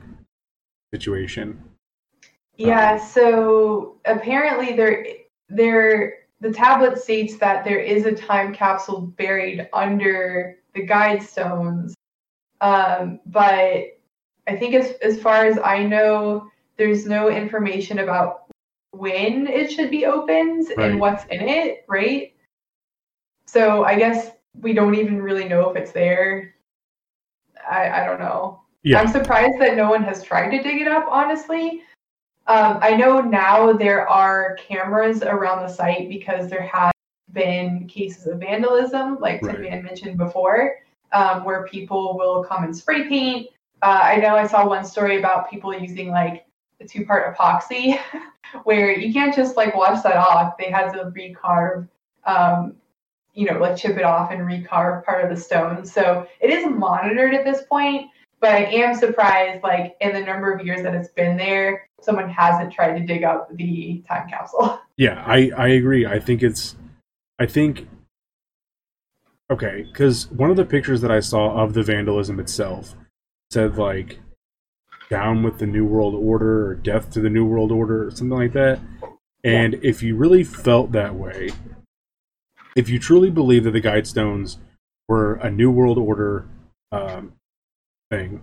[0.94, 1.64] situation.
[2.58, 5.06] Yeah, so apparently there
[5.50, 11.96] there the tablet states that there is a time capsule buried under the guide stones.
[12.60, 13.98] Um, but
[14.48, 18.44] I think as as far as I know, there's no information about
[18.92, 20.92] when it should be opened Right.
[20.92, 22.34] and what's in it, right?
[23.46, 26.56] So I guess we don't even really know if it's there.
[27.70, 28.62] I, I don't know.
[28.84, 31.84] Yeah, I'm surprised that no one has tried to dig it up, honestly.
[32.48, 36.92] Um, I know now there are cameras around the site because there have
[37.34, 39.56] been cases of vandalism, like Right.
[39.56, 40.78] Tin Man mentioned before,
[41.12, 43.48] um, where people will come and spray paint.
[43.82, 46.46] Uh, I know I saw one story about people using like
[46.80, 48.00] a two part epoxy
[48.64, 50.58] where you can't just like wash that off.
[50.58, 51.88] They had to recarve,
[52.26, 52.76] um,
[53.34, 55.86] you know, like chip it off and recarve part of the stone.
[55.86, 58.10] So it is monitored at this point.
[58.42, 62.30] but I am surprised, like in the number of years that it's been there, someone
[62.30, 64.80] hasn't tried to dig up the time capsule.
[64.98, 66.06] Yeah, I I agree.
[66.06, 66.76] I think it's
[67.40, 67.88] I think
[69.50, 72.96] okay, cuz one of the pictures that I saw of the vandalism itself
[73.50, 74.20] said like
[75.10, 78.38] down with the new world order or death to the new world order or something
[78.38, 78.80] like that.
[79.44, 81.50] And if you really felt that way,
[82.76, 84.58] if you truly believe that the Guidestones
[85.08, 86.48] were a new world order
[86.92, 87.34] um,
[88.10, 88.42] thing,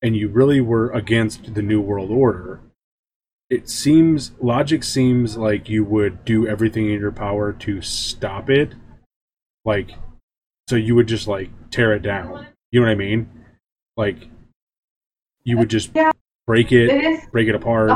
[0.00, 2.60] and you really were against the new world order,
[3.50, 8.74] it seems logic seems like you would do everything in your power to stop it.
[9.64, 9.92] Like,
[10.68, 12.46] so you would just like tear it down.
[12.70, 13.28] You know what I mean?
[13.96, 14.28] Like,
[15.44, 16.12] you would just Yeah.
[16.46, 17.90] break it, It break it apart.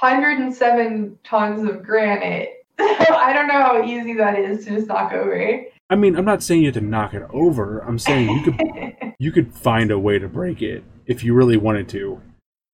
[0.00, 2.61] 107 tons of granite.
[3.14, 5.62] I don't know how easy that is to just knock over.
[5.90, 7.80] I mean, I'm not saying you have to knock it over.
[7.80, 11.56] I'm saying you could you could find a way to break it if you really
[11.56, 12.20] wanted to.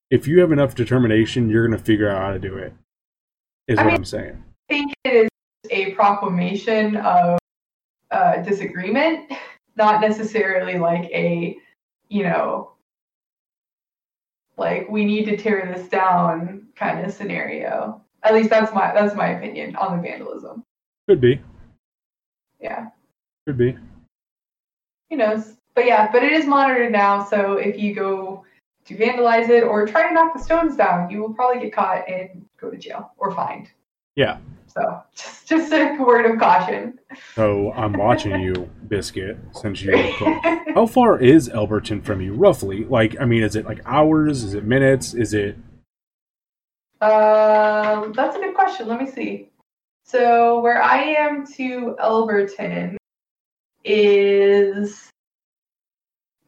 [0.09, 2.73] If you have enough determination, you're gonna figure out how to do it.
[3.67, 4.43] Is I what mean- I'm saying.
[4.69, 5.29] I think it is
[5.71, 7.39] a proclamation of
[8.11, 9.31] uh, disagreement,
[9.75, 11.57] not necessarily like a,
[12.07, 12.71] you know,
[14.57, 18.01] like we need to tear this down kind of scenario.
[18.23, 20.63] At least that's my that's my opinion on the vandalism.
[21.07, 21.41] Could be.
[22.59, 22.87] Yeah,
[23.47, 23.77] Could be.
[25.09, 25.55] who knows?
[25.75, 27.23] But yeah, but it is monitored now.
[27.23, 28.43] So if you go
[28.85, 32.07] to vandalize it or try to knock the stones down, you will probably get caught
[32.09, 33.69] and go to jail or fined.
[34.15, 34.39] Yeah.
[34.67, 36.99] So just just a word of caution.
[37.35, 39.95] So I'm watching you, Biscuit, since you.
[40.75, 42.83] How far is Elberton from you, roughly?
[42.83, 44.43] Like, I mean, is it like hours?
[44.43, 45.13] Is it minutes?
[45.13, 45.55] Is it?
[47.01, 48.87] Um, that's a good question.
[48.87, 49.49] Let me see.
[50.03, 52.97] So where I am to Elberton
[53.85, 55.09] is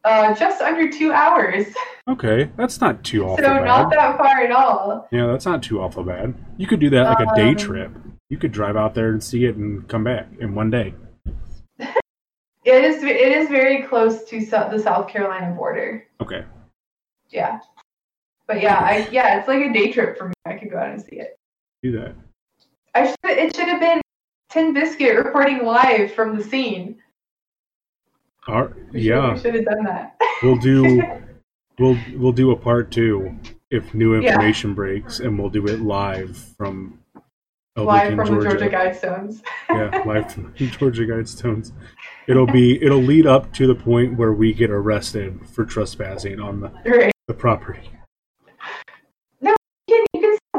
[0.04, 1.68] uh, just under two hours.
[2.10, 3.64] Okay, that's not too awful so bad.
[3.66, 5.08] not that far at all.
[5.12, 6.34] Yeah, that's not too awful bad.
[6.58, 7.92] You could do that like a day Um, trip.
[8.28, 10.96] You could drive out there and see it and come back in one day.
[12.66, 16.08] It is it is very close to Sou- the South Carolina border.
[16.20, 16.44] Okay.
[17.30, 17.60] Yeah.
[18.48, 20.34] But yeah, I yeah, it's like a day trip for me.
[20.46, 21.38] I could go out and see it.
[21.84, 22.16] Do that.
[22.96, 24.02] I should it should have been
[24.50, 26.98] Tin Biscuit reporting live from the scene.
[28.48, 30.18] Right, We should- yeah, we should have done that.
[30.42, 31.02] we'll do
[31.80, 33.38] we'll we'll do a part two
[33.70, 34.32] if new Yeah.
[34.34, 37.00] information breaks, and we'll do it live from
[37.78, 38.50] live Elberton, from Georgia.
[38.50, 39.42] the Georgia Guidestones.
[39.70, 41.72] yeah, live from the Georgia Guidestones.
[42.28, 46.60] It'll be it'll lead up to the point where we get arrested for trespassing on
[46.62, 47.14] the, right.
[47.28, 47.90] the property.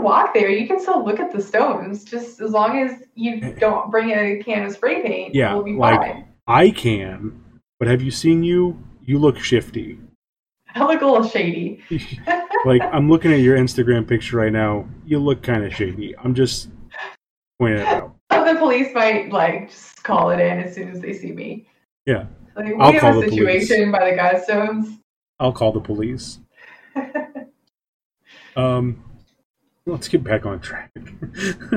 [0.03, 0.51] Walk there.
[0.51, 4.43] You can still look at the stones, just as long as you don't bring a
[4.43, 5.35] can of spray paint.
[5.35, 6.29] Yeah, we'll be like- fine.
[6.47, 7.41] I can,
[7.79, 8.83] but have you seen you?
[9.05, 9.99] You look shifty.
[10.75, 11.83] I look a little shady.
[12.65, 14.89] like I'm looking at your Instagram picture right now.
[15.05, 16.15] You look kind of shady.
[16.19, 16.69] I'm just
[17.59, 18.17] pointing it out.
[18.33, 21.67] So the police might like just call it in as soon as they see me.
[22.07, 22.25] Yeah.
[22.57, 23.69] Like we I'll have call a the police.
[23.69, 24.99] situation by the Guidestones.
[25.39, 26.39] I'll call the police.
[28.57, 29.03] Um,
[29.87, 30.91] let's get back on track.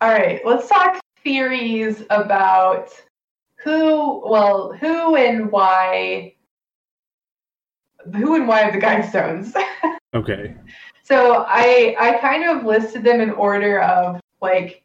[0.00, 2.90] All right, let's talk theories about
[3.56, 6.34] who, well, who and why,
[8.14, 9.52] who and why of the Guidestones.
[10.14, 10.54] okay.
[11.02, 14.82] So I I kind of listed them in order of like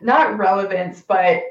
[0.00, 1.42] not relevance but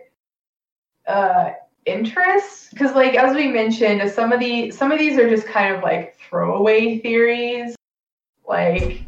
[1.08, 1.52] uh
[1.86, 5.76] interest because like as we mentioned some of the some of these are just kind
[5.76, 7.76] of like throwaway theories
[8.48, 9.06] like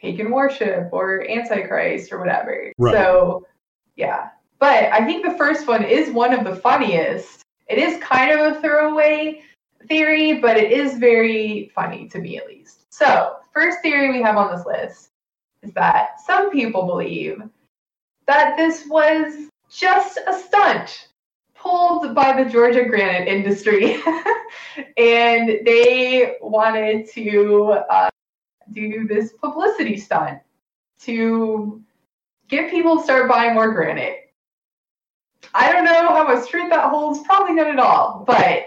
[0.00, 2.94] pagan worship or antichrist or whatever Right.
[2.94, 3.46] so
[3.96, 8.30] yeah but i think the first one is one of the funniest it is kind
[8.30, 9.42] of a throwaway
[9.86, 12.92] theory, but it is very funny to me at least.
[12.92, 15.10] So, first theory we have on this list
[15.62, 17.42] is that some people believe
[18.26, 21.08] that this was just a stunt
[21.54, 24.00] pulled by the Georgia granite industry,
[24.96, 28.08] and they wanted to uh,
[28.72, 30.40] do this publicity stunt
[31.00, 31.82] to
[32.48, 34.32] get people to start buying more granite.
[35.54, 38.64] I don't know how much truth that holds, probably not at all, but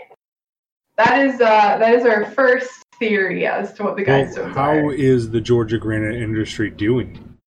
[0.98, 4.72] that is uh, that is our first theory as to what the Well, Guidestones how
[4.72, 4.94] are.
[4.94, 7.38] is the Georgia granite industry doing?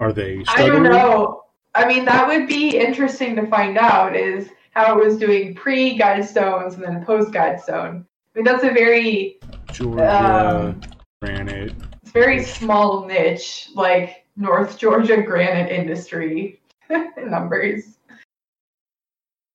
[0.00, 0.84] Are they I struggling?
[0.84, 1.42] don't know.
[1.74, 5.98] I mean, that would be interesting to find out is how it was doing pre
[5.98, 8.04] Guidestones and then post Guidestone.
[8.04, 9.38] I mean, that's a very
[9.72, 10.80] Georgia Um,
[11.24, 11.72] granite.
[12.02, 16.60] it's very small niche, like North Georgia granite industry
[17.18, 17.98] numbers.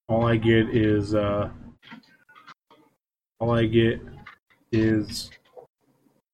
[0.08, 1.50] All I get is uh,
[3.40, 4.02] All I get
[4.72, 5.30] is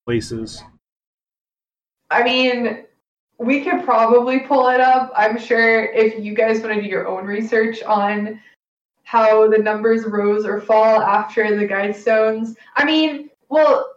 [0.06, 0.64] places.
[2.10, 2.86] I mean,
[3.38, 5.12] we could probably pull it up.
[5.16, 8.40] I'm sure if you guys want to do your own research on
[9.04, 12.56] how the numbers rose or fall after the Guidestones.
[12.76, 13.95] I mean, well,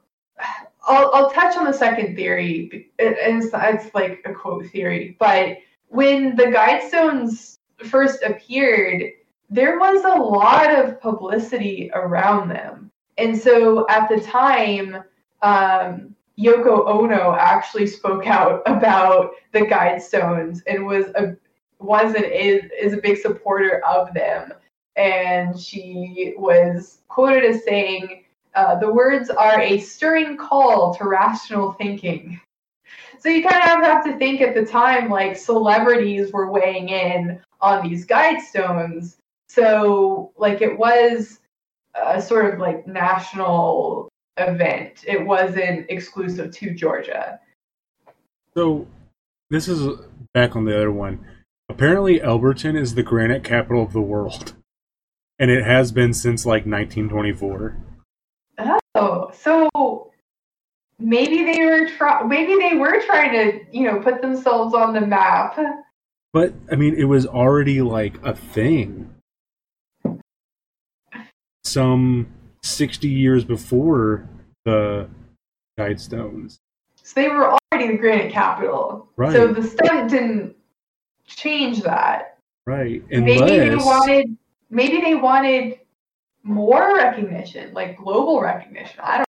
[0.88, 2.90] I'll, I'll touch on the second theory.
[2.98, 9.12] It, it's, it's like a quote theory, but when the Guidestones first appeared,
[9.50, 12.90] there was a lot of publicity around them.
[13.16, 15.02] And so at the time,
[15.42, 21.36] um, Yoko Ono actually spoke out about the Guidestones and was a
[21.80, 24.52] was and is, is a big supporter of them.
[24.96, 31.72] And she was quoted as saying, uh, "The words are a stirring call to rational
[31.72, 32.40] thinking."
[33.20, 37.40] So you kind of have to think at the time, like celebrities were weighing in
[37.60, 39.16] on these Guidestones.
[39.48, 41.40] So like it was
[41.94, 45.04] a sort of like national event.
[45.06, 47.40] It wasn't exclusive to Georgia.
[48.54, 48.86] So
[49.50, 49.98] this is
[50.34, 51.24] back on the other one.
[51.68, 54.54] Apparently, Elberton is the granite capital of the world,
[55.38, 57.76] and it has been since like 1924.
[58.94, 60.10] Oh, so
[60.98, 65.00] maybe they were try- maybe they were trying to you know put themselves on the
[65.00, 65.58] map.
[66.32, 69.14] But I mean, it was already like a thing.
[71.64, 72.28] Some
[72.62, 74.28] 60 years before
[74.64, 75.08] the
[75.78, 76.58] Guidestones.
[77.02, 79.08] So they were already the granite capital.
[79.16, 79.32] Right.
[79.32, 80.56] So the stunt didn't
[81.26, 82.38] change that.
[82.66, 83.02] Right.
[83.10, 83.40] Unless...
[83.40, 84.36] Maybe they wanted
[84.70, 85.78] maybe they wanted
[86.48, 89.00] more recognition, like global recognition.
[89.02, 89.26] I don't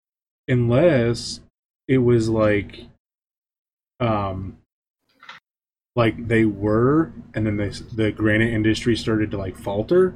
[0.48, 1.40] unless
[1.88, 2.86] it was like
[4.00, 4.58] um
[5.96, 10.14] like they were and then they, the granite industry started to like falter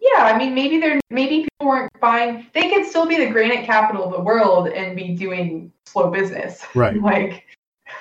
[0.00, 3.64] Yeah, I mean maybe they're maybe people weren't buying they could still be the granite
[3.64, 6.64] capital of the world and be doing slow business.
[6.74, 7.46] right like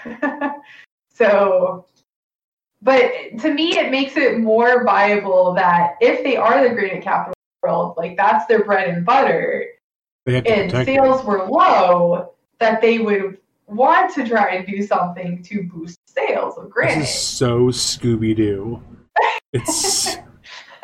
[1.13, 1.85] so
[2.81, 7.33] but to me it makes it more viable that if they are the granite capital
[7.61, 9.65] world, like that's their bread and butter,
[10.25, 10.95] they have to and protect it.
[10.95, 16.57] sales were low, that they would want to try and do something to boost sales
[16.57, 18.83] of this is so scooby-doo
[19.53, 20.17] it's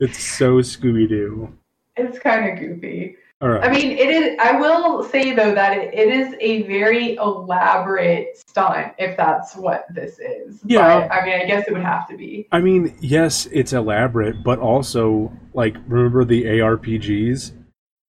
[0.00, 1.52] it's so scooby-doo
[1.96, 3.16] it's kind of goofy.
[3.48, 4.36] Right I mean, it is.
[4.40, 9.86] I will say though that it, it is a very elaborate stunt, if that's what
[9.94, 10.60] this is.
[10.64, 11.00] Yeah.
[11.08, 12.48] But, I mean, I guess it would have to be.
[12.52, 17.52] I mean, yes, it's elaborate, but also like remember the ARPGs?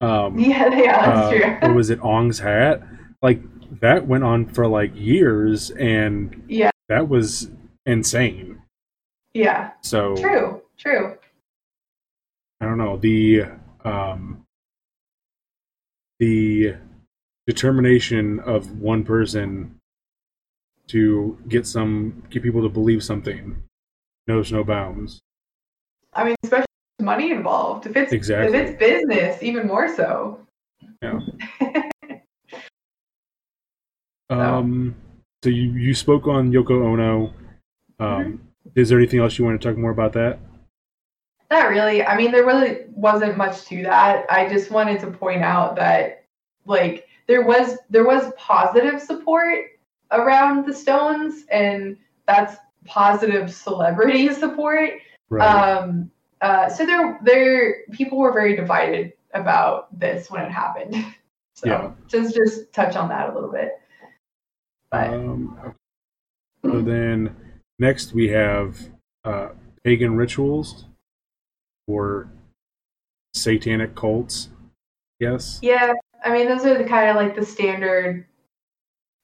[0.02, 1.74] Um, Yeah, yeah, uh, that's what true.
[1.76, 2.84] was it Ong's hat?
[3.22, 3.42] Like
[3.82, 6.70] that went on for like years, and Yeah.
[6.90, 7.50] that was
[7.86, 8.62] insane.
[9.34, 11.18] yeah, So true, true.
[12.62, 13.44] I don't know the
[13.84, 14.45] um,
[16.20, 16.76] the
[17.48, 19.76] determination of one person
[20.88, 23.64] to get some get people to believe something
[24.28, 25.20] knows no bounds.
[26.14, 26.66] I mean, especially
[27.02, 27.86] money involved.
[27.88, 28.58] If it's Exactly.
[28.58, 30.40] if it's business, even more so.
[31.02, 31.20] Yeah.
[34.30, 34.96] Um,
[35.44, 37.34] so you you spoke on Yoko Ono.
[38.00, 38.42] Um,
[38.74, 40.40] Is there anything else you want to talk more about that?
[41.56, 42.04] Not really.
[42.04, 44.26] I mean, there really wasn't much to that.
[44.30, 46.26] I just wanted to point out that,
[46.66, 49.68] like, there was there was positive support
[50.12, 51.96] around the Stones, and
[52.28, 55.00] that's positive celebrity support.
[55.30, 55.48] Right.
[55.48, 60.96] Um, uh, so there, there, people were very divided about this when it happened.
[61.58, 61.92] So Yeah.
[62.10, 63.80] just just touch on that a little bit.
[64.92, 65.74] But Um,
[66.66, 67.34] so then
[67.80, 68.90] next we have
[69.24, 69.52] uh,
[69.86, 70.84] pagan rituals
[71.88, 72.30] or
[73.34, 74.50] satanic cults.
[75.20, 75.60] Yes.
[75.62, 75.94] yeah,
[76.24, 78.26] I mean, those are the kind of like the standard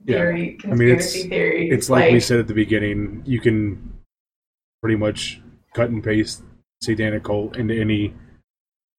[0.06, 0.15] Yeah.
[0.17, 1.69] theory, I mean, it's- theory.
[1.69, 3.24] It's like, we said at the beginning.
[3.26, 3.93] You can
[4.82, 5.41] pretty much
[5.74, 6.43] cut and paste
[6.82, 8.13] satanic cult into any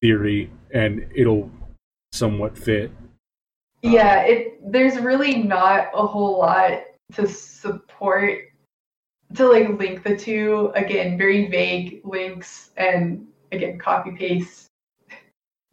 [0.03, 1.51] theory, and it'll
[2.13, 2.91] somewhat fit.
[3.83, 6.83] Yeah, it there's really not a whole lot
[7.15, 8.39] to support
[9.35, 10.71] to like link the two.
[10.75, 14.67] Again, very vague links and again copy paste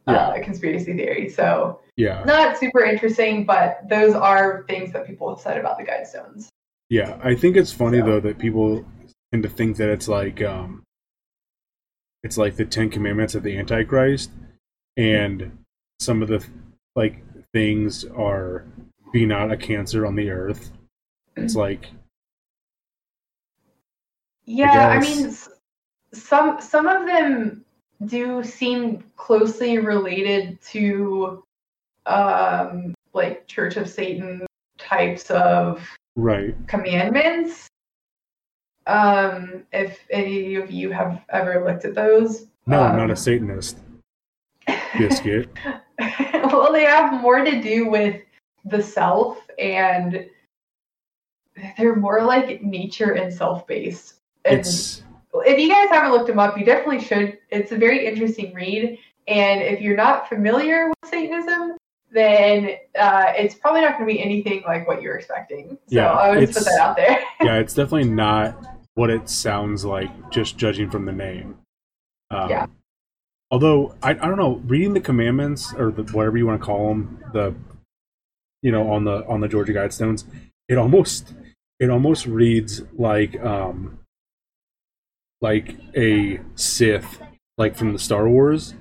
[0.07, 1.29] uh, conspiracy theory.
[1.29, 2.23] So Yeah.
[2.25, 6.47] not super interesting, but those are things that people have said about the Guidestones.
[6.89, 8.85] Yeah, I think it's funny So- though that people
[9.31, 10.83] tend to think that it's like um
[12.23, 14.31] it's like the Ten Commandments of the Antichrist
[14.97, 15.57] and
[15.99, 16.43] some of the
[16.95, 17.23] like
[17.53, 18.65] things are
[19.13, 20.71] be not a cancer on the earth.
[21.37, 21.91] It's like
[24.45, 25.17] Yeah, I, guess.
[25.17, 25.35] mean,
[26.13, 27.63] some some of them
[28.05, 31.43] do seem closely related to
[32.05, 34.45] um, like Church of Satan
[34.77, 35.85] types of
[36.15, 36.55] Right.
[36.67, 37.67] commandments.
[38.87, 43.15] Um, if any of you have ever looked at those, No, I'm um, not a
[43.15, 43.77] Satanist.
[44.97, 45.49] Biscuit.
[45.99, 48.21] well, they have more to do with
[48.65, 50.25] the self, and
[51.77, 54.15] they're more like nature and self-based.
[54.45, 55.03] And It's
[55.33, 57.37] if you guys haven't looked them up, you definitely should.
[57.49, 61.77] It's a very interesting read, and if you're not familiar with Satanism,
[62.11, 65.77] then uh, it's probably not going to be anything like what you're expecting.
[65.87, 67.19] So Yeah, I would just put that out there.
[67.41, 71.57] yeah, it's definitely not what it sounds like, just judging from the name.
[72.31, 72.65] Um, Yeah.
[73.51, 76.89] Although I, I don't know, reading the commandments or the, whatever you want to call
[76.89, 77.55] them, the
[78.61, 80.23] you know on the on the Georgia Guidestones,
[80.67, 81.33] it almost
[81.79, 83.98] it almost reads like um
[85.41, 87.19] like a Sith,
[87.57, 88.73] like from the Star Wars.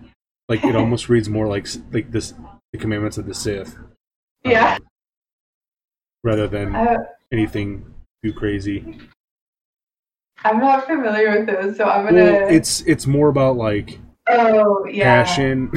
[0.49, 2.35] Like it almost reads more like like this
[2.73, 3.77] the commandments of the Sith.
[4.45, 4.75] Yeah.
[4.77, 4.87] um,
[6.25, 7.85] rather than Uh, anything
[8.25, 8.99] too crazy.
[10.45, 12.23] I'm not familiar with those, so I'm gonna.
[12.23, 13.99] Well, it's it's more about like
[14.29, 15.73] oh yeah, passion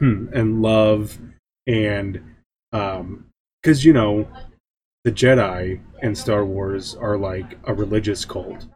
[0.00, 1.18] and love
[1.66, 2.22] and
[2.72, 3.26] um
[3.62, 4.28] because you know
[5.04, 8.66] the Jedi and Star Wars are like a religious cult,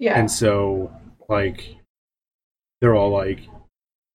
[0.00, 0.90] yeah, and so
[1.28, 1.76] like
[2.80, 3.42] they're all like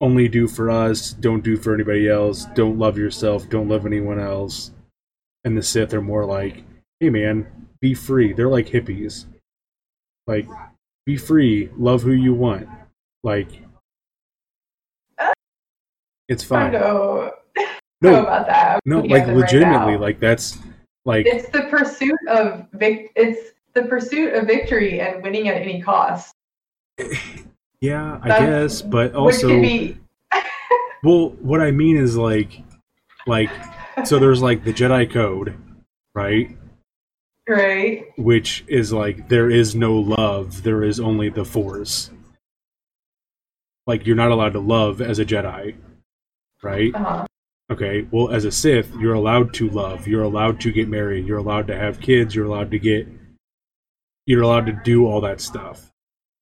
[0.01, 4.19] only do for us, don't do for anybody else, don't love yourself, don't love anyone
[4.19, 4.71] else.
[5.45, 6.63] And the Sith are more like,
[6.99, 8.33] hey man, be free.
[8.33, 9.25] They're like hippies.
[10.27, 10.47] Like,
[11.05, 12.67] be free, love who you want.
[13.23, 13.49] Like,
[15.19, 15.33] uh,
[16.27, 16.71] it's I fine.
[16.73, 17.65] don't know, know
[18.11, 18.79] No, about that.
[18.85, 20.57] No, like at them right legitimately, like that's
[21.05, 23.11] like it's the pursuit of vic.
[23.15, 26.33] It's the pursuit of victory and winning at any cost.
[27.81, 29.97] yeah, I That's- guess, but which also be
[31.03, 32.63] Well, what I mean is like,
[33.27, 33.51] like,
[34.05, 35.55] so there's like the Jedi Code,
[36.15, 36.57] right?
[37.47, 38.05] right.
[38.17, 42.09] Which is like there is no love, there is only the Force.
[43.85, 45.75] Like you're not allowed to love as a Jedi,
[46.63, 46.95] right?
[46.95, 47.25] Uh-huh.
[47.71, 48.07] Okay.
[48.09, 50.07] Well, as a Sith, you're allowed to love.
[50.07, 51.27] You're allowed to get married.
[51.27, 52.33] You're allowed to have kids.
[52.33, 53.07] You're allowed to get.
[54.25, 55.91] You're allowed to do all that stuff,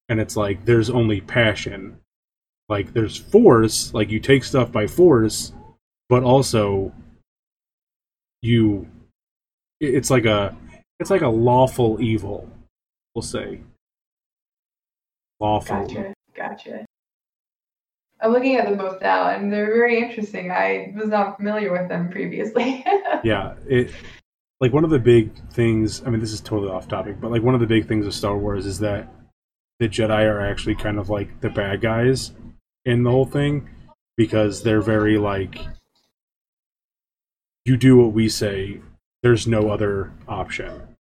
[0.09, 1.99] and it's like there's only passion.
[2.69, 5.53] Like there's force, like you take stuff by force,
[6.09, 6.93] but also
[8.41, 8.87] you.
[9.81, 10.55] It's like a,
[10.99, 12.49] it's like a lawful evil,
[13.13, 13.59] we'll say.
[15.41, 15.85] Lawful.
[15.85, 16.13] Gotcha.
[16.33, 16.85] Gotcha.
[18.21, 20.49] I'm looking at them both now, and they're very interesting.
[20.49, 22.85] I was not familiar with them previously.
[23.23, 23.91] yeah it
[24.63, 27.43] like one of the big things i mean this is totally off topic but like
[27.43, 29.13] one of the big things of star wars is that
[29.79, 32.31] the jedi are actually kind of like the bad guys
[32.85, 33.69] in the whole thing
[34.15, 35.59] because they're very like
[37.65, 38.79] you do what we say
[39.21, 40.95] there's no other option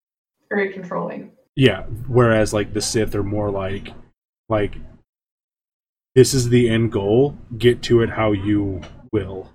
[0.48, 1.32] very controlling.
[1.56, 3.88] yeah whereas like the sith are more like
[4.48, 4.76] like
[6.14, 8.80] this is the end goal get to it how you
[9.12, 9.50] will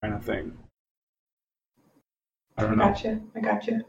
[0.00, 0.56] kind of thing
[2.58, 3.20] i don't know Gotcha.
[3.34, 3.80] I gotcha.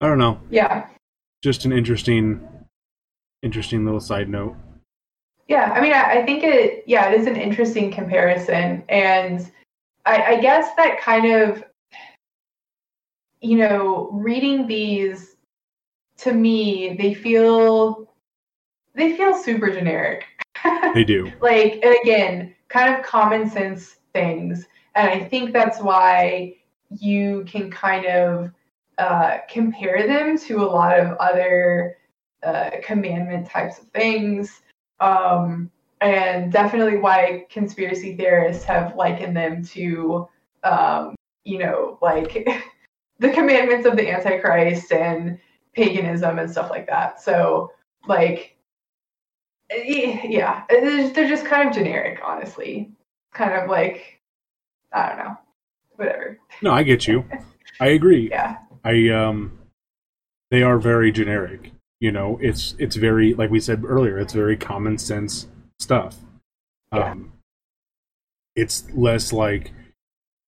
[0.00, 0.88] i don't know Yeah.
[1.42, 2.46] just an interesting
[3.42, 4.56] interesting little side note
[5.48, 8.84] Yeah, I mean, I, I think it, yeah, it is an interesting comparison.
[8.90, 9.50] And
[10.04, 11.64] I, I guess that kind of,
[13.40, 15.36] you know, reading these
[16.18, 18.10] to me, they feel,
[18.94, 20.26] they feel super generic.
[20.92, 24.66] they do like, and again, kind of common sense things.
[24.96, 26.56] And I think that's why
[26.90, 28.50] you can kind of
[28.98, 31.96] uh, compare them to a lot of other
[32.42, 34.60] uh, commandment types of things.
[35.00, 35.70] Um,
[36.00, 40.28] and definitely why conspiracy theorists have likened them to,
[40.64, 41.14] um,
[41.44, 42.48] you know, like
[43.18, 45.38] the commandments of the Antichrist and
[45.74, 47.20] paganism and stuff like that.
[47.20, 47.72] So,
[48.06, 48.56] like,
[49.70, 52.92] eh, yeah, they're they're just kind of generic, honestly.
[53.32, 54.20] Kind of like,
[54.92, 55.36] I don't know,
[55.98, 56.38] whatever.
[56.62, 57.24] no i get you.
[57.80, 58.28] I agree.
[58.30, 59.58] Yeah, i um
[60.50, 62.38] they are very generic you know?
[62.40, 66.16] It's it's very like we said earlier it's very common sense stuff.
[66.92, 67.12] Yeah.
[67.12, 67.32] um
[68.56, 69.72] it's less like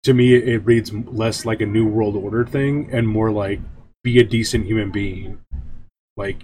[0.05, 3.61] to me it, reads less like a new world order thing and more like
[4.03, 5.39] be a decent human being.
[6.17, 6.43] Like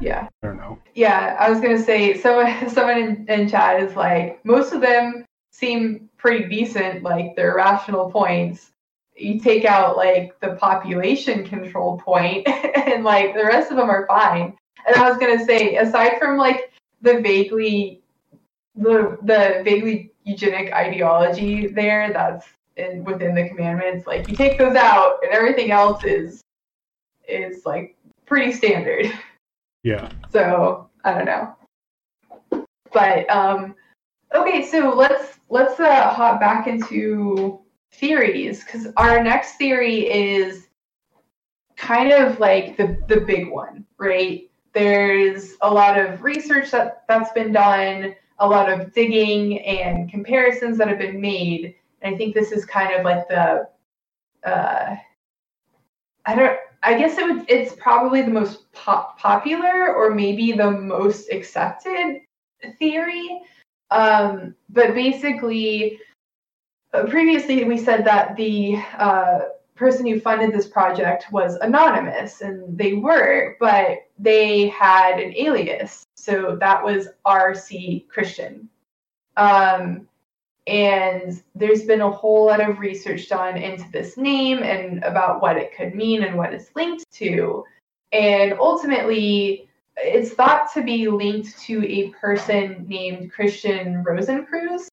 [0.00, 0.28] yeah.
[0.42, 0.78] i don't know.
[0.94, 5.24] Yeah, I was gonna say someone someone in, in chat is like most of them
[5.54, 8.72] seem pretty decent, like they're rational points.
[9.16, 14.06] You take out like the population control point, and like the rest of them are
[14.06, 14.56] fine.
[14.86, 18.02] And I was gonna say, aside from like the vaguely
[18.74, 22.46] the the vaguely eugenic ideology there that's
[22.76, 24.06] in within the commandments.
[24.06, 26.40] Like you take those out, and everything else is
[27.28, 27.96] is like
[28.26, 29.06] pretty standard.
[29.84, 30.12] Yeah.
[30.32, 31.54] So I don't know.
[32.90, 33.74] But um,
[34.34, 37.60] okay, so let's let's uh, hop back into
[37.92, 40.68] theories because our next theory is
[41.76, 44.50] kind of like the the big one, right?
[44.72, 50.78] There's a lot of research that that's been done, a lot of digging and comparisons
[50.78, 53.68] that have been made, and I think this is kind of like the
[54.44, 54.96] uh,
[56.26, 60.70] I don't I guess it would it's probably the most pop- popular or maybe the
[60.70, 62.20] most accepted
[62.78, 63.40] theory.
[63.94, 66.00] Um, but basically,
[66.92, 69.38] uh, previously we said that the uh,
[69.76, 76.04] person who funded this project was anonymous, and they were, but they had an alias.
[76.16, 78.68] So that was RC Christian.
[79.36, 80.08] Um,
[80.66, 85.56] and there's been a whole lot of research done into this name and about what
[85.56, 87.64] it could mean and what it's linked to.
[88.12, 94.88] And ultimately, it's thought to be linked to a person named Christian Rosencreuz.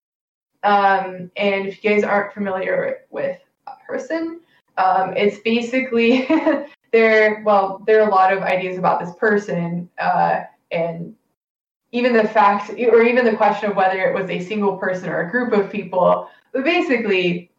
[0.63, 4.41] Um, and if you guys aren't familiar with a person,
[4.77, 6.27] um, it's basically
[6.91, 7.41] there.
[7.45, 10.41] Well, there are a lot of ideas about this person, uh,
[10.71, 11.15] and
[11.91, 15.21] even the fact, or even the question of whether it was a single person or
[15.21, 16.29] a group of people.
[16.53, 17.51] But basically,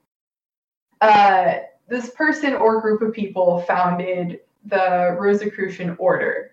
[1.01, 1.55] uh,
[1.89, 6.52] this person or group of people founded the Rosicrucian Order.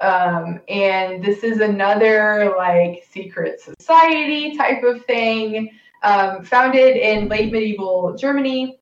[0.00, 5.70] Um, and this is another like secret society type of thing,
[6.02, 8.78] um, founded in late medieval Germany.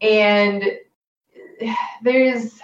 [0.00, 0.64] And
[2.02, 2.60] there's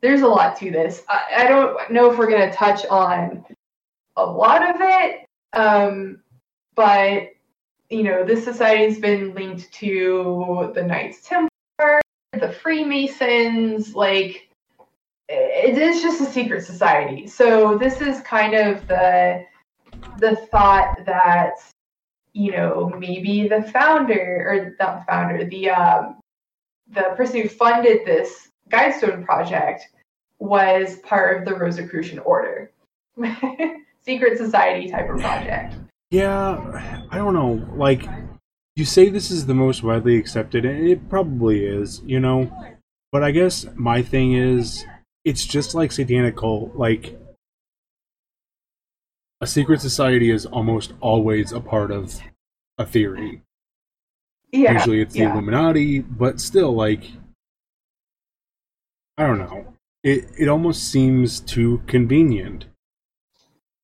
[0.00, 1.02] there's a lot to this.
[1.08, 3.44] I, I don't know if we're going to touch on
[4.16, 5.26] a lot of it.
[5.52, 6.20] Um,
[6.74, 7.30] but
[7.88, 12.00] you know, this society's been linked to the Knights Templar,
[12.32, 14.45] the Freemasons, like
[15.28, 17.26] it is just a secret society.
[17.26, 19.44] So this is kind of the
[20.18, 21.54] the thought that
[22.32, 26.16] you know maybe the founder or not the founder, the um,
[26.88, 29.88] the person who funded this Guidestone project
[30.38, 32.70] was part of the Rosicrucian Order.
[34.06, 35.74] secret society type of project.
[36.10, 37.68] Yeah, I don't know.
[37.76, 38.08] Like,
[38.76, 42.50] you say this is the most widely accepted, and it probably is, you know.
[43.10, 44.84] But I guess my thing is,
[45.26, 46.74] it's just like satanic cult.
[46.74, 47.18] Like,
[49.42, 52.18] a secret society is almost always a part of
[52.78, 53.42] a theory.
[54.52, 54.72] Yeah.
[54.72, 55.32] Usually it's the yeah.
[55.32, 57.04] Illuminati, but still, like,
[59.18, 59.74] I don't know.
[60.02, 62.66] It it almost seems too convenient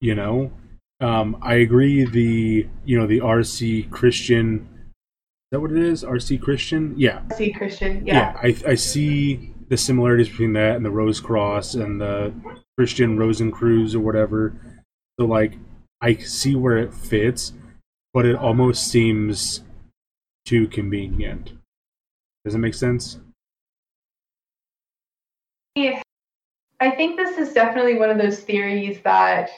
[0.02, 0.52] you know
[1.00, 6.42] um, i agree the you know the rc christian is that what it is rc
[6.42, 8.36] christian yeah rc Christian, yeah.
[8.42, 12.30] I, I see the similarities between that and the rose cross and the
[12.76, 14.52] christian rosencreuz or whatever
[15.18, 15.54] so like
[16.02, 17.54] i see where it fits
[18.12, 19.62] but it almost seems
[20.44, 21.54] too convenient
[22.44, 23.18] does it make sense
[25.74, 26.02] Yeah.
[26.78, 29.48] I think this is definitely one of those theories that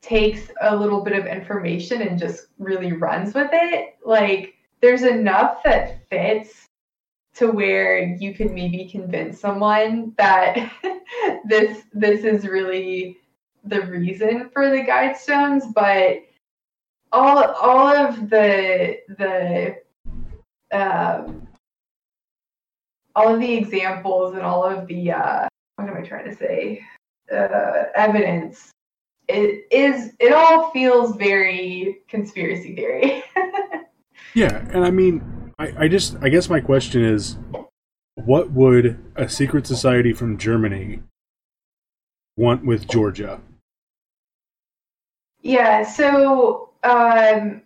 [0.00, 3.96] takes a little bit of information and just really runs with it.
[4.06, 6.67] Like there's enough that fits
[7.38, 10.72] to where you can maybe convince someone that
[11.44, 13.18] this this is really
[13.64, 16.22] the reason for the guidestones, but
[17.12, 19.76] all all of the the
[20.72, 21.48] um,
[23.14, 26.84] all of the examples and all of the uh, what am I trying to say
[27.32, 28.72] uh, evidence
[29.28, 33.22] it is it all feels very conspiracy theory.
[34.34, 37.36] yeah and i mean I, I just i guess my question is
[38.14, 41.02] what would a secret society from germany
[42.36, 43.40] want with georgia
[45.42, 47.62] yeah, so um,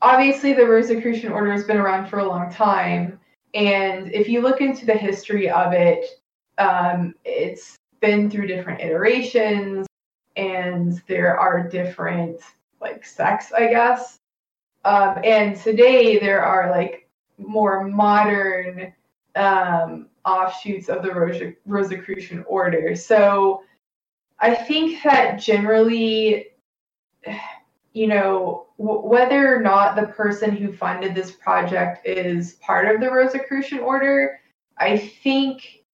[0.00, 3.20] obviously the Rosicrucian Order has been around for a long time,
[3.52, 6.04] and if you look into the history of it,
[6.58, 9.86] um, it's been through different iterations,
[10.36, 12.40] and there are different
[12.80, 14.18] like sects, I guess.
[14.84, 17.03] Um, and today there are like
[17.38, 18.92] more modern
[19.36, 22.94] um, offshoots of the Rose- Rosicrucian Order.
[22.94, 23.62] So
[24.38, 26.48] I think that generally,
[27.92, 33.00] you know, w- whether or not the person who funded this project is part of
[33.00, 34.40] the Rosicrucian Order,
[34.78, 35.84] I think,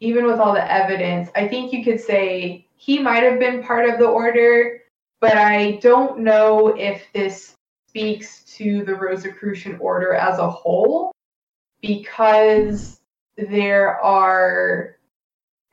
[0.00, 3.88] even with all the evidence, I think you could say he might have been part
[3.88, 4.82] of the order,
[5.20, 7.56] but I don't know if this
[7.96, 11.12] speaks to the Rosicrucian order as a whole
[11.80, 13.00] because
[13.38, 14.98] there are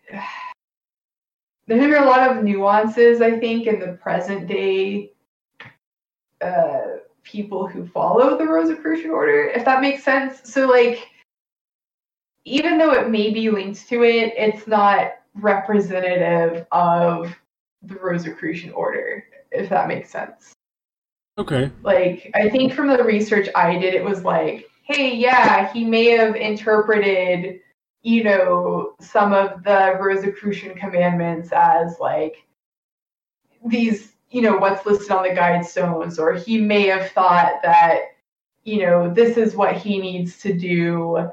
[1.67, 5.11] there are a lot of nuances I think in the present day
[6.39, 6.82] uh,
[7.24, 10.49] people who follow the Rosicrucian order, if that makes sense.
[10.49, 11.09] So like
[12.45, 17.36] even though it may be linked to it, it's not representative of
[17.82, 20.53] the Rosicrucian order, if that makes sense.
[21.38, 21.71] Okay.
[21.81, 26.05] Like, I think from the research I did, it was like, hey, yeah, he may
[26.11, 27.59] have interpreted,
[28.03, 32.36] you know, some of the Rosicrucian commandments as like
[33.65, 38.01] these, you know, what's listed on the guide stones, or he may have thought that,
[38.63, 41.29] you know, this is what he needs to do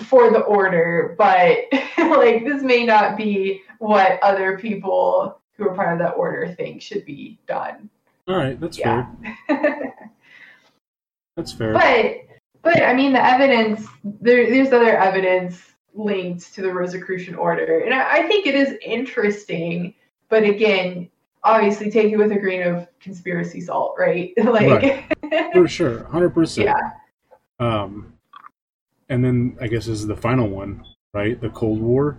[0.00, 1.58] for the order, but
[1.98, 6.80] like this may not be what other people who are part of that order think
[6.80, 7.90] should be done.
[8.28, 9.06] All right, that's Yeah.
[9.48, 9.94] fair.
[11.36, 11.72] That's fair.
[11.72, 15.62] But but I mean the evidence there there's other evidence
[15.94, 17.80] linked to the Rosicrucian order.
[17.80, 19.94] And I, I think it is interesting,
[20.28, 21.10] but again,
[21.42, 24.32] obviously take it with a grain of conspiracy salt, right?
[24.44, 25.16] like
[25.52, 26.68] For sure, hundred percent.
[26.68, 26.90] yeah.
[27.58, 28.12] Um,
[29.08, 31.40] and then I guess this is the final one, right?
[31.40, 32.18] The Cold War.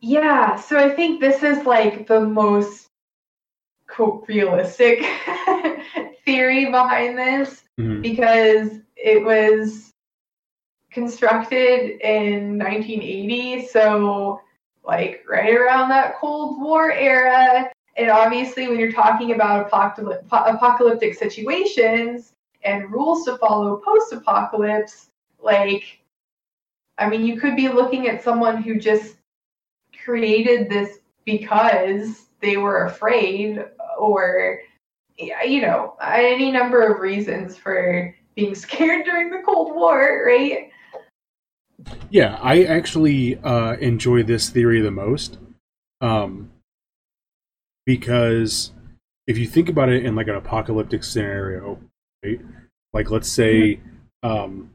[0.00, 2.88] Yeah, so I think this is like the most
[4.28, 5.04] realistic
[6.24, 8.02] theory behind this Mhm.
[8.02, 9.92] because it was
[10.90, 14.40] constructed in 1980, so
[14.82, 17.70] like right around that Cold War era.
[17.98, 22.32] And obviously, when you're talking about apocalyptic situations
[22.62, 25.08] and rules to follow post apocalypse,
[25.42, 26.00] like,
[26.98, 29.16] I mean, you could be looking at someone who just
[30.04, 33.64] created this because they were afraid
[33.98, 34.60] or
[35.18, 40.70] you know any number of reasons for being scared during the cold war right
[42.10, 45.38] Yeah, I actually uh, enjoy this theory the most,
[46.00, 46.50] um,
[47.84, 48.72] because
[49.26, 51.78] if you think about it in like an apocalyptic scenario,
[52.24, 52.40] right?
[52.92, 53.80] Like let's say,
[54.22, 54.70] um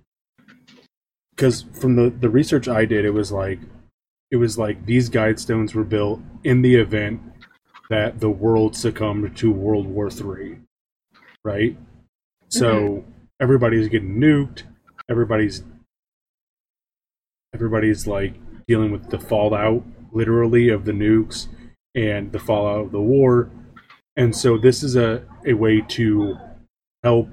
[1.32, 3.59] because from the the research I did, it was like
[4.30, 7.22] it was like these guide stones were built in the event
[7.91, 10.59] that the world succumbed to World War Three,
[11.43, 11.77] right?
[12.47, 13.11] So mm-hmm.
[13.41, 14.63] everybody's getting nuked.
[15.09, 15.63] Everybody's
[17.53, 18.35] everybody's like
[18.65, 19.83] dealing with the fallout
[20.13, 21.47] literally of the nukes
[21.93, 23.49] and the fallout of the war
[24.15, 26.37] and so this is a, a way to
[27.03, 27.29] help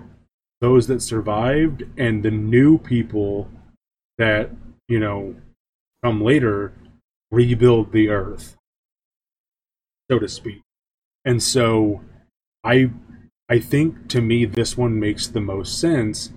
[0.61, 3.49] those that survived and the new people
[4.19, 4.51] that
[4.89, 5.37] you know
[6.03, 6.73] come later
[7.31, 8.58] rebuild the earth
[10.11, 10.63] so to speak
[11.25, 12.01] and so
[12.65, 12.91] i
[13.49, 16.33] i think to me this one makes the most sense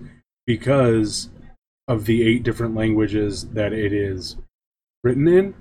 [0.46, 1.30] because
[1.88, 4.36] of the eight different languages that it is
[5.02, 5.54] written in.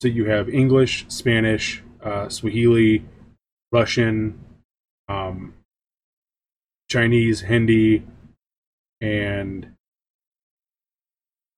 [0.00, 3.04] So you have English, Spanish, uh, Swahili,
[3.72, 4.38] Russian,
[5.08, 5.54] um,
[6.88, 8.04] Chinese, Hindi,
[9.00, 9.74] and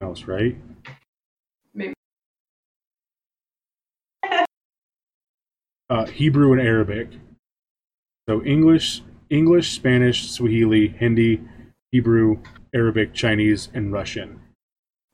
[0.01, 0.57] else, right?
[5.91, 7.11] Uh, Hebrew and Arabic.
[8.29, 11.43] So English, English, Spanish, Swahili, Hindi,
[11.93, 12.39] Hebrew,
[12.75, 14.41] Arabic, Chinese, and Russian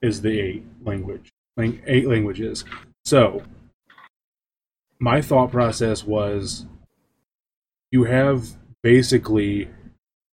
[0.03, 2.65] is the eight language, lang- eight languages.
[3.05, 3.43] So
[4.99, 6.67] my thought process was
[7.91, 9.71] you have basically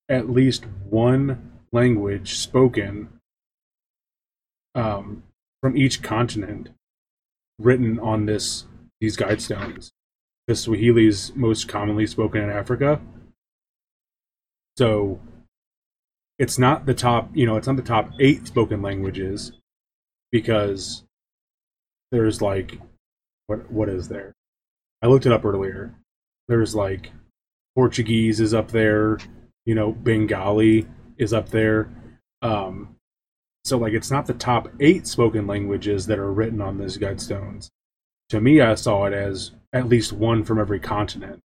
[0.09, 3.09] at least one language spoken
[4.73, 5.23] um,
[5.61, 6.69] from each continent
[7.59, 8.65] written on this
[8.99, 9.91] these guide stones.
[10.51, 12.99] Because Swahili is most commonly spoken in Africa.
[14.77, 15.17] So
[16.37, 19.53] it's not the top, you know, it's not the top eight spoken languages
[20.29, 21.05] because
[22.11, 22.77] there's like
[23.47, 24.33] what what is there?
[25.01, 25.95] I looked it up earlier.
[26.49, 27.13] There's like
[27.73, 29.19] Portuguese is up there,
[29.65, 30.85] you know, Bengali
[31.17, 31.89] is up there.
[32.41, 32.97] Um
[33.63, 37.21] so like it's not the top 8 spoken languages that are written on these guide
[37.21, 37.71] stones.
[38.31, 41.39] To me I saw it as at least one from every continent.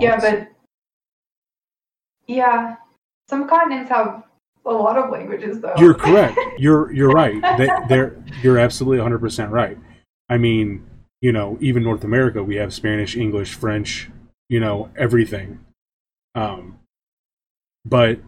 [0.00, 0.48] yeah but
[2.26, 2.76] yeah
[3.28, 4.22] some continents have
[4.66, 6.38] a lot of languages though You're correct.
[6.58, 7.42] You're you're right.
[7.58, 9.76] They, they're you're absolutely 100 percent right.
[10.28, 10.86] I mean,
[11.20, 14.10] you know, even North America, we have Spanish, English, French,
[14.48, 15.58] you know, everything.
[16.36, 16.78] Um,
[17.84, 18.20] but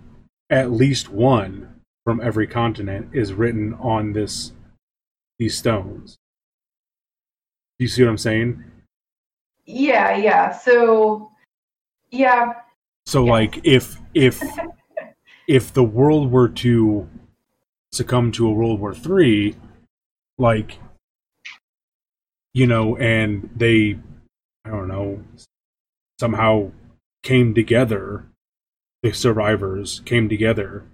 [0.51, 1.76] at least one
[2.07, 4.53] from every continent is written on this
[5.41, 6.17] these stones.
[7.79, 8.65] Do you see what I'm saying?
[9.67, 10.53] Yeah, yeah.
[10.53, 11.33] So,
[12.11, 12.53] yeah,
[13.07, 13.31] So Yes.
[13.31, 14.41] like if if
[15.49, 17.09] if the world were to
[17.93, 19.57] succumb to a World War Three,
[20.39, 20.79] like
[22.55, 23.99] you know, and they
[24.65, 25.25] I don't know
[26.21, 26.71] somehow
[27.25, 28.27] came together,
[29.03, 30.87] the survivors came together,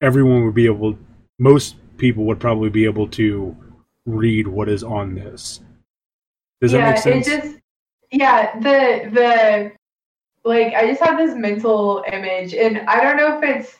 [0.00, 0.98] everyone would be able
[1.38, 3.56] most people would probably be able to
[4.06, 5.60] read what is on this.
[6.60, 7.28] Does yeah, that make sense?
[7.28, 7.58] it just
[8.10, 9.72] yeah, the the
[10.44, 13.78] like I just have this mental image and I don't know if it's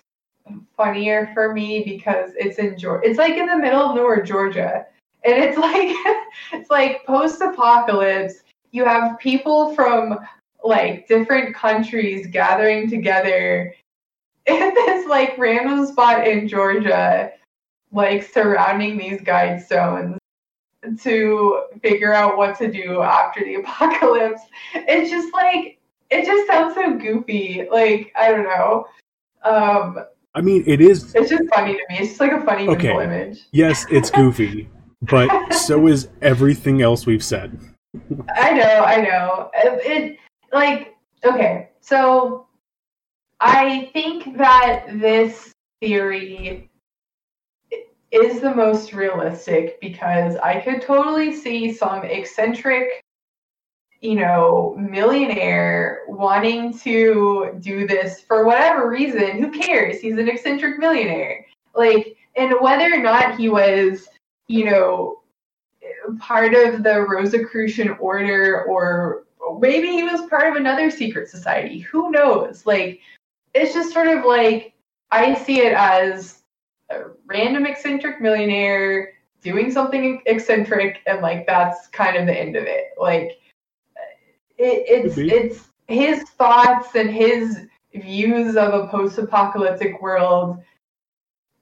[0.76, 3.08] funnier for me because it's in Georgia.
[3.08, 4.86] It's like in the middle of nowhere, Georgia.
[5.24, 5.94] And it's like
[6.52, 8.42] it's like post apocalypse.
[8.70, 10.18] You have people from
[10.62, 13.74] like different countries gathering together
[14.49, 17.32] in this like random spot in Georgia,
[17.92, 20.18] like surrounding these guide stones
[21.01, 24.42] to figure out what to do after the apocalypse.
[24.74, 25.78] It's just like
[26.11, 27.68] it just sounds so goofy.
[27.70, 28.86] Like I don't know.
[29.44, 29.99] Um,
[30.34, 31.99] I mean, it is it's just funny to me.
[31.99, 32.92] It's just like a funny Okay.
[32.92, 33.46] image.
[33.53, 34.68] yes, it's goofy,
[35.03, 37.59] but so is everything else we've said.
[38.36, 39.51] I know, I know.
[39.55, 40.18] It, it
[40.53, 42.46] like okay, so
[43.41, 46.70] I think that this theory
[48.11, 53.03] is the most realistic because I could totally see some eccentric,
[54.01, 59.43] you know, millionaire wanting to do this for whatever reason.
[59.43, 60.01] Who cares?
[60.01, 61.45] He's an eccentric millionaire.
[61.74, 64.09] Like, and whether or not he was,
[64.49, 65.20] you know,
[66.18, 69.24] part of the Rosicrucian order or
[69.61, 71.80] maybe he was part of another secret society.
[71.80, 72.66] Who knows?
[72.66, 73.01] Like,
[73.55, 74.74] it's just sort of like
[75.11, 76.42] I see it as
[76.90, 82.64] a random eccentric millionaire doing something eccentric, and like that's kind of the end of
[82.64, 82.86] it.
[82.99, 83.38] Like,
[84.57, 90.59] it, it's it's his thoughts and his views of a post-apocalyptic world,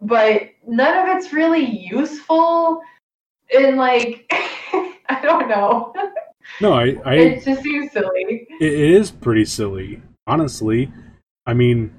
[0.01, 2.80] but none of it's really useful.
[3.57, 4.26] And like,
[5.09, 5.95] I don't know.
[6.61, 8.47] No, I, I it just seems silly.
[8.61, 10.91] it is pretty silly, honestly.
[11.47, 11.94] I mean,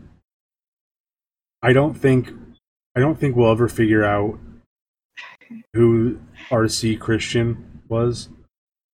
[1.61, 2.31] I don't think
[2.95, 4.39] I don't think we'll ever figure out
[5.73, 6.19] who
[6.49, 8.29] RC Christian was.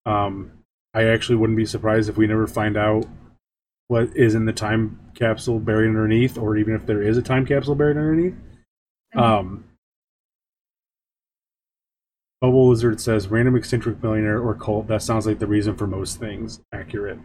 [0.04, 0.52] Um,
[0.94, 3.06] I actually wouldn't be surprised if we never find out
[3.88, 7.46] what is in the time capsule buried underneath, or even if there is a time
[7.46, 8.34] capsule buried underneath.
[9.14, 9.20] Mhm.
[9.20, 9.64] Um,
[12.40, 14.88] Bubble Lizard says random eccentric millionaire or cult.
[14.88, 16.60] That sounds like the reason for most things.
[16.72, 17.18] Accurate.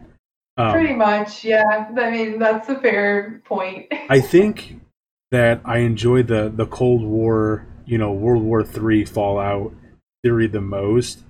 [0.58, 1.88] Um, Pretty much, yeah.
[1.96, 3.86] I mean, that's a fair point.
[4.10, 4.80] I think
[5.30, 9.72] that I enjoy the the Cold War, you know, World War Three fallout
[10.24, 11.22] theory the most.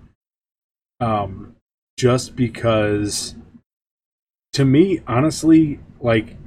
[0.99, 1.57] Um,
[1.99, 3.35] just because,
[4.55, 6.39] to me, honestly, like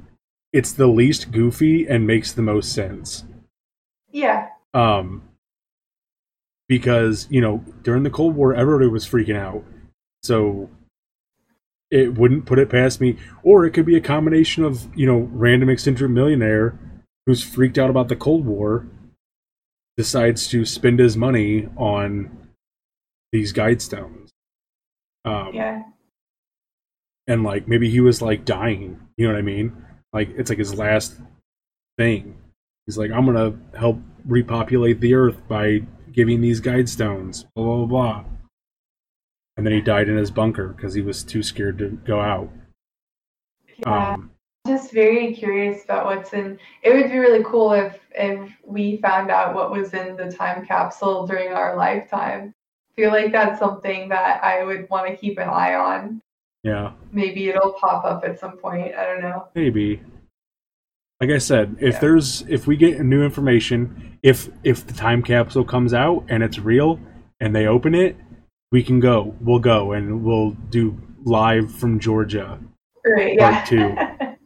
[0.52, 3.24] it's the least goofy and makes the most sense.
[4.10, 5.22] yeah, Um,
[6.68, 9.62] because you know during the Cold War, everybody was freaking out,
[10.24, 10.68] so
[11.92, 13.16] it wouldn't put it past me.
[13.42, 16.78] Or it could be a combination of you know random eccentric millionaire
[17.26, 18.86] who's freaked out about the Cold War
[19.96, 22.48] decides to spend his money on
[23.30, 24.30] these guide stones.
[25.24, 25.82] Um, yeah,
[27.26, 30.58] and like maybe he was like dying you know what i mean like it's like
[30.58, 31.20] his last
[31.98, 32.36] thing
[32.86, 35.80] he's like i'm gonna help repopulate the earth by
[36.12, 38.24] giving these guide stones blah blah blah, blah.
[39.56, 42.50] And then he died in his bunker because he was too scared to go out
[43.78, 44.12] yeah.
[44.12, 44.30] um
[44.66, 46.56] just very curious about what's in.
[46.84, 50.64] It would be really cool if if we found out what was in the time
[50.64, 52.54] capsule during our lifetime.
[52.54, 56.20] I feel like that's something that I would want to keep an eye on.
[56.62, 58.94] yeah Maybe it'll pop up at some point.
[58.94, 59.48] I don't know.
[59.56, 60.00] maybe
[61.20, 62.00] like i said if Yeah.
[62.00, 66.60] there's if we get new information if if the time capsule comes out and it's
[66.60, 67.00] real
[67.40, 68.14] and they open it
[68.72, 72.58] we can go we'll go and we'll do live from georgia
[73.04, 73.38] Right?
[73.38, 74.34] Part Yeah.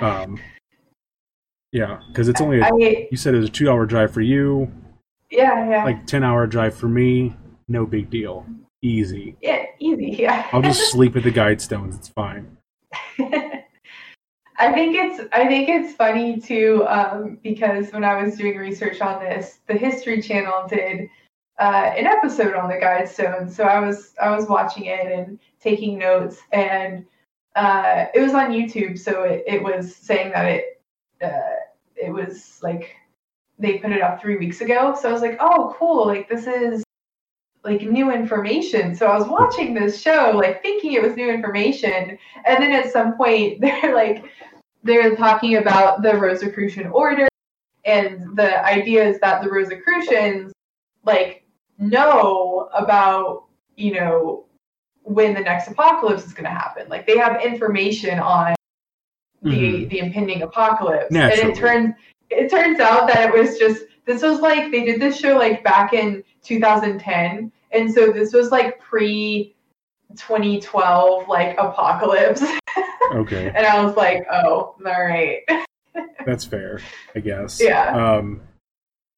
[0.00, 0.38] Um,
[1.72, 4.20] yeah, because it's only a, I you said it was a two hour drive for
[4.20, 4.70] you,
[5.28, 7.34] yeah yeah like ten hour drive for me.
[7.66, 8.46] No big deal,
[8.80, 9.36] easy.
[9.42, 10.46] yeah easy yeah.
[10.52, 11.96] I'll just sleep at the guide stones.
[11.96, 12.56] It's fine.
[14.60, 19.00] I think it's I think it's funny too um, because when I was doing research
[19.00, 21.08] on this, the History Channel did
[21.58, 23.50] uh, an episode on the Guidestone.
[23.50, 27.04] So I was I was watching it and taking notes, and
[27.56, 28.98] uh, it was on YouTube.
[28.98, 30.82] So it, it was saying that it
[31.22, 31.56] uh,
[31.96, 32.94] it was like
[33.58, 34.96] they put it up three weeks ago.
[35.00, 36.06] So I was like, oh, cool!
[36.06, 36.84] Like this is
[37.64, 38.94] like new information.
[38.94, 42.92] So I was watching this show, like thinking it was new information, and then at
[42.92, 44.24] some point they're like
[44.84, 47.26] they're talking about the Rosicrucian order,
[47.84, 50.52] and the idea is that the Rosicrucians
[51.04, 51.42] like
[51.78, 53.44] know about
[53.76, 54.44] you know
[55.02, 56.86] when the next apocalypse is going to happen.
[56.88, 58.54] Like they have information on
[59.42, 59.90] the Mhm.
[59.90, 61.42] the impending apocalypse, Naturally.
[61.42, 61.94] and it turns
[62.30, 65.62] it turns out that it was just this was like they did this show like
[65.62, 69.54] back in 2010, and so this was like pre
[70.16, 72.42] 2012 like apocalypse,
[73.12, 75.40] Okay, and I was like, oh, all right,
[76.26, 76.80] that's fair,
[77.14, 77.60] I guess.
[77.62, 77.90] Yeah.
[77.94, 78.40] Um,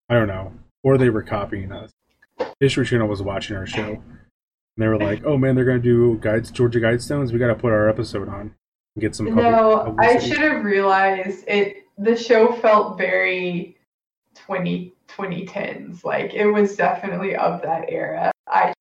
[0.08, 0.52] I don't know,
[0.84, 1.90] or they were copying us.
[2.61, 4.03] History Channel was watching our show, and
[4.76, 7.32] they were like, "Oh man, they're gonna do guides, Georgia Guidestones.
[7.32, 8.55] We got to put our episode on
[8.95, 11.84] and get some." public- no, I should have realized it.
[11.99, 13.76] The show felt very
[14.34, 16.05] 20 2010s.
[16.05, 18.32] Like it was definitely of that era.
[18.47, 18.72] I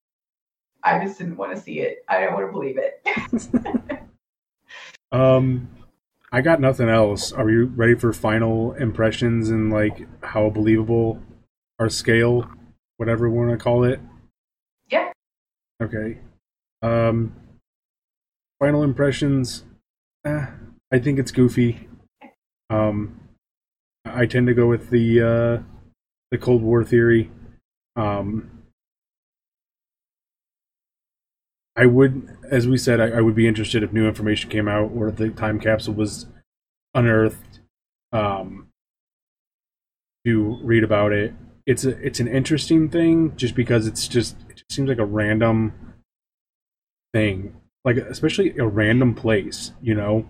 [0.83, 2.03] I just didn't want to see it.
[2.07, 3.99] I didn't want to believe it.
[5.11, 5.69] Um,
[6.31, 7.31] I got nothing else.
[7.31, 11.19] Are you ready for final impressions and like how believable
[11.79, 12.49] our scale,
[12.99, 13.99] whatever we want to call it?
[14.89, 15.11] Yeah.
[15.81, 16.17] Okay.
[16.81, 17.33] Um,
[18.59, 19.63] final impressions.
[20.25, 20.45] Eh,
[20.91, 21.87] I think it's goofy.
[22.69, 23.21] Um,
[24.05, 25.63] I tend to go with the uh,
[26.31, 27.31] the Cold War theory.
[27.95, 28.51] Um,
[31.75, 34.91] I would, as we said, I, I would be interested if new information came out
[34.93, 36.25] or the time capsule was
[36.93, 37.61] unearthed
[38.11, 38.67] um,
[40.25, 41.33] to read about it.
[41.65, 45.05] It's a, it's an interesting thing just because it's just it just seems like a
[45.05, 45.73] random
[47.13, 47.55] thing,
[47.85, 49.73] like especially a random place.
[49.81, 50.25] You know,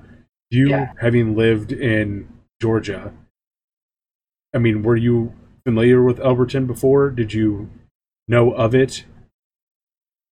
[0.50, 0.92] you Yeah.
[1.00, 2.28] having lived in
[2.62, 3.14] Georgia.
[4.54, 5.34] I mean, were you
[5.66, 7.10] familiar with Elberton before?
[7.12, 7.70] Did you
[8.28, 9.06] know of it?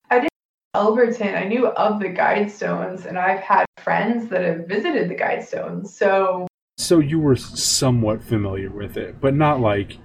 [0.09, 0.29] I didn't
[0.73, 5.15] know Elberton, I knew of the Guidestones, and I've had friends that have visited the
[5.15, 5.87] Guidestones.
[5.87, 9.97] So So you were somewhat familiar with it, but not like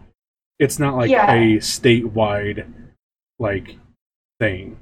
[0.59, 1.33] it's not like Yeah.
[1.33, 2.67] a statewide
[3.39, 3.77] like
[4.39, 4.79] thing.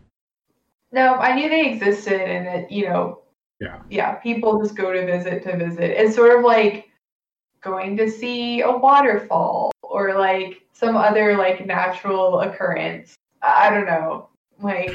[0.93, 3.21] no, I knew they existed, and it, you know,
[3.61, 3.81] Yeah.
[3.91, 5.91] yeah, people just go to visit to visit.
[5.91, 6.89] It's sort of like
[7.61, 13.15] going to see a waterfall or like some other like natural occurrence.
[13.43, 14.29] I don't know,
[14.61, 14.95] like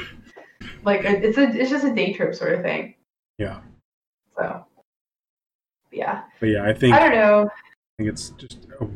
[0.84, 2.94] like a, it's a it's just a day trip sort of thing.
[3.38, 3.60] Yeah.
[4.36, 4.64] So
[5.92, 7.48] yeah, But yeah, I think I I don't know.
[7.48, 8.88] I think it's just a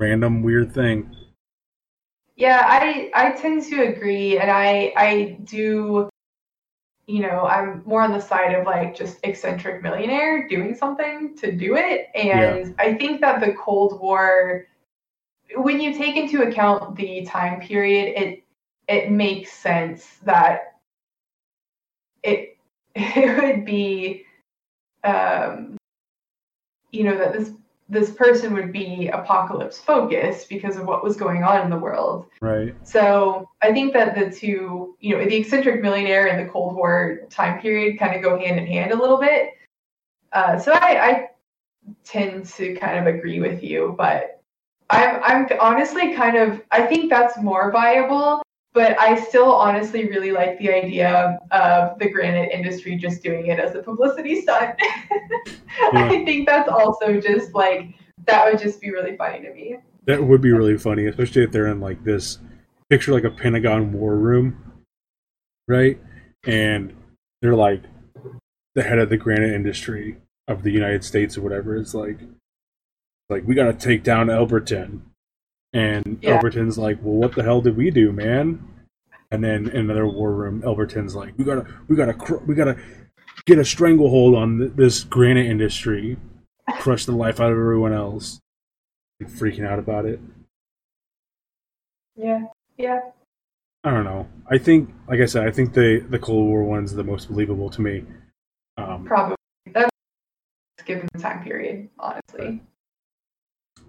[0.00, 1.14] random weird thing.
[2.36, 6.08] Yeah, I I tend to agree, and I I do.
[7.06, 11.52] You know, I'm more on the side of like just eccentric millionaire doing something to
[11.52, 14.66] do it, and I think that the Cold War,
[15.56, 18.44] when you take into account the time period, it
[18.88, 20.74] it makes sense that
[22.22, 22.56] it
[22.96, 24.24] it would be,
[25.04, 25.76] um,
[26.90, 27.50] you know, that this
[27.88, 32.26] this person would be apocalypse focused because of what was going on in the world.
[32.40, 32.74] Right.
[32.82, 37.20] So I think that the two, you know, the eccentric millionaire and the Cold War
[37.30, 39.50] time period kind of go hand in hand a little bit.
[40.32, 41.28] Uh, so I, I
[42.04, 44.42] tend to kind of agree with you, but
[44.90, 48.42] I'm I'm honestly kind of I think that's more viable.
[48.74, 53.60] But I still honestly really like the idea of the granite industry just doing it
[53.60, 54.74] as a publicity stunt.
[55.92, 57.94] I think that's also just like
[58.26, 59.76] that would just be really funny to me.
[60.06, 62.38] That would be really funny, especially if they're in like this
[62.90, 64.72] picture like a Pentagon war room.
[65.68, 66.00] Right?
[66.44, 66.94] And
[67.40, 67.84] they're like
[68.74, 70.16] the head of the granite industry
[70.48, 71.76] of the United States or whatever.
[71.76, 72.18] It's like
[73.30, 75.02] like we gotta take down Elberton.
[75.74, 76.36] And Yeah.
[76.36, 78.66] Elberton's like, Well what the hell did we do, man?
[79.30, 82.78] And then in another war room, Elberton's like, We gotta we gotta cr- we gotta
[83.46, 86.16] get a stranglehold on th- this granite industry,
[86.78, 88.38] crush the life out of everyone else.
[89.20, 90.20] Like, freaking out about it.
[92.16, 92.44] Yeah,
[92.78, 93.00] yeah.
[93.82, 94.26] I don't know.
[94.48, 97.68] I think, like I said, I think the the Cold War one's the most believable
[97.70, 98.04] to me.
[98.78, 99.36] Um, Probably.
[99.72, 99.90] That's
[100.84, 102.62] given the time period, honestly.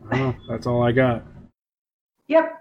[0.10, 0.36] I don't know.
[0.50, 1.24] That's all I got.
[2.28, 2.60] Yep.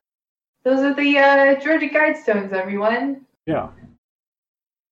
[0.65, 3.27] Those are the uh, Georgia Guidestones, everyone.
[3.47, 3.69] Yeah,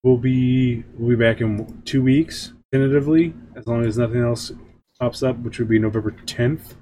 [0.02, 4.52] we'll be we'll be back in two weeks tentatively, as long as nothing else
[5.00, 6.74] pops up, which would be November tenth.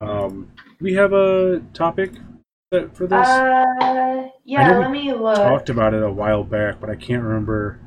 [0.00, 2.12] Um, do we have a topic
[2.70, 3.12] for this?
[3.28, 5.36] Uh, I yeah, let me look.
[5.36, 7.78] Talked about it a while back, but I can't remember.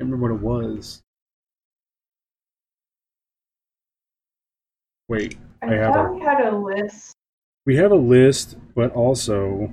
[0.00, 1.02] Can't remember what it was.
[5.08, 7.14] Wait, I, I have thought a- we had a list.
[7.70, 9.72] We have a list, but also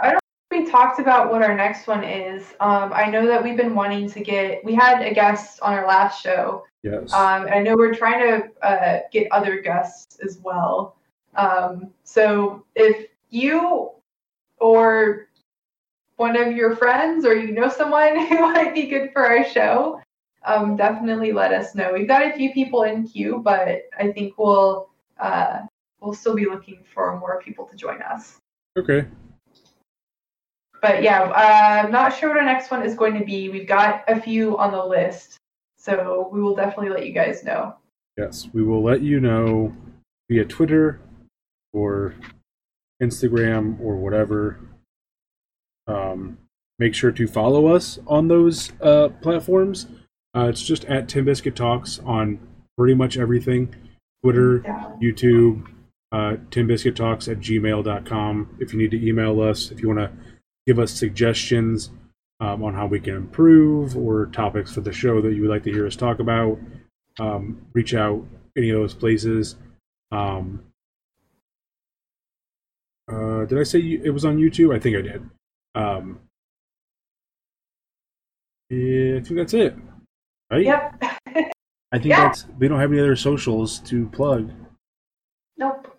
[0.00, 0.20] I don't
[0.50, 2.42] think We talked about what our next one is.
[2.58, 4.64] Um, I know that we've been wanting to get.
[4.64, 6.64] We had a guest on our last show.
[6.82, 7.12] Yes.
[7.12, 10.96] Um, and I know we're trying to uh, get other guests as well.
[11.36, 13.92] Um, so if you
[14.58, 15.28] or
[16.16, 20.00] one of your friends or you know someone who might be good for our show,
[20.44, 21.92] um, definitely let us know.
[21.92, 24.88] We've got a few people in queue, but I think we'll
[25.20, 25.60] uh,
[26.00, 28.36] we'll still be looking for more people to join us.
[28.78, 29.06] okay.
[30.82, 33.48] But yeah, uh, I'm not sure what our next one is going to be.
[33.48, 35.38] We've got a few on the list,
[35.78, 37.74] so we will definitely let you guys know.
[38.16, 39.74] Yes, we will let you know
[40.30, 41.00] via Twitter
[41.72, 42.14] or
[43.02, 44.60] Instagram or whatever.
[45.86, 46.38] Um,
[46.78, 49.86] make sure to follow us on those uh, platforms.
[50.36, 52.38] Uh, it's just at Tin Biscuit Talks on
[52.76, 53.74] pretty much everything
[54.22, 54.92] Twitter, Yeah.
[55.02, 55.66] YouTube,
[56.16, 58.56] uh, tinbiscuittalks at gmail.com.
[58.58, 60.10] If you need to email us, if you want to
[60.66, 61.90] give us suggestions
[62.40, 65.62] um, on how we can improve or topics for the show that you would like
[65.64, 66.58] to hear us talk about,
[67.20, 68.24] um, reach out
[68.56, 69.56] any of those places.
[70.10, 70.62] Um,
[73.12, 74.74] uh, did I say you, it was on YouTube?
[74.74, 75.30] I think I did.
[75.74, 76.20] Um,
[78.70, 79.76] yeah, I think that's it.
[80.50, 80.64] Right?
[80.64, 81.02] Yep.
[81.92, 82.24] I think Yeah.
[82.28, 82.46] that's.
[82.58, 84.50] We don't have any other socials to plug.
[85.58, 85.95] nope.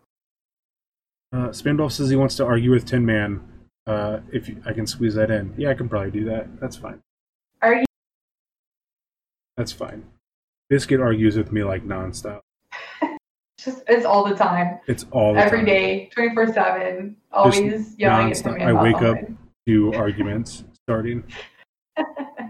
[1.33, 3.41] Uh, Spandolf says he wants to argue with Tin Man.
[3.85, 6.59] Uh, if you, I can squeeze that in, yeah, I can probably do that.
[6.59, 6.99] That's fine.
[7.61, 7.85] Are you?
[9.55, 10.05] That's fine.
[10.69, 12.41] Biscuit argues with me like nonstop.
[13.59, 15.65] Just it's all the time, It's all the every time.
[15.65, 18.57] day, twenty four seven, always yelling at nonstop.
[18.59, 18.67] him.
[18.77, 19.17] I wake up-.
[19.67, 21.23] Two arguments starting.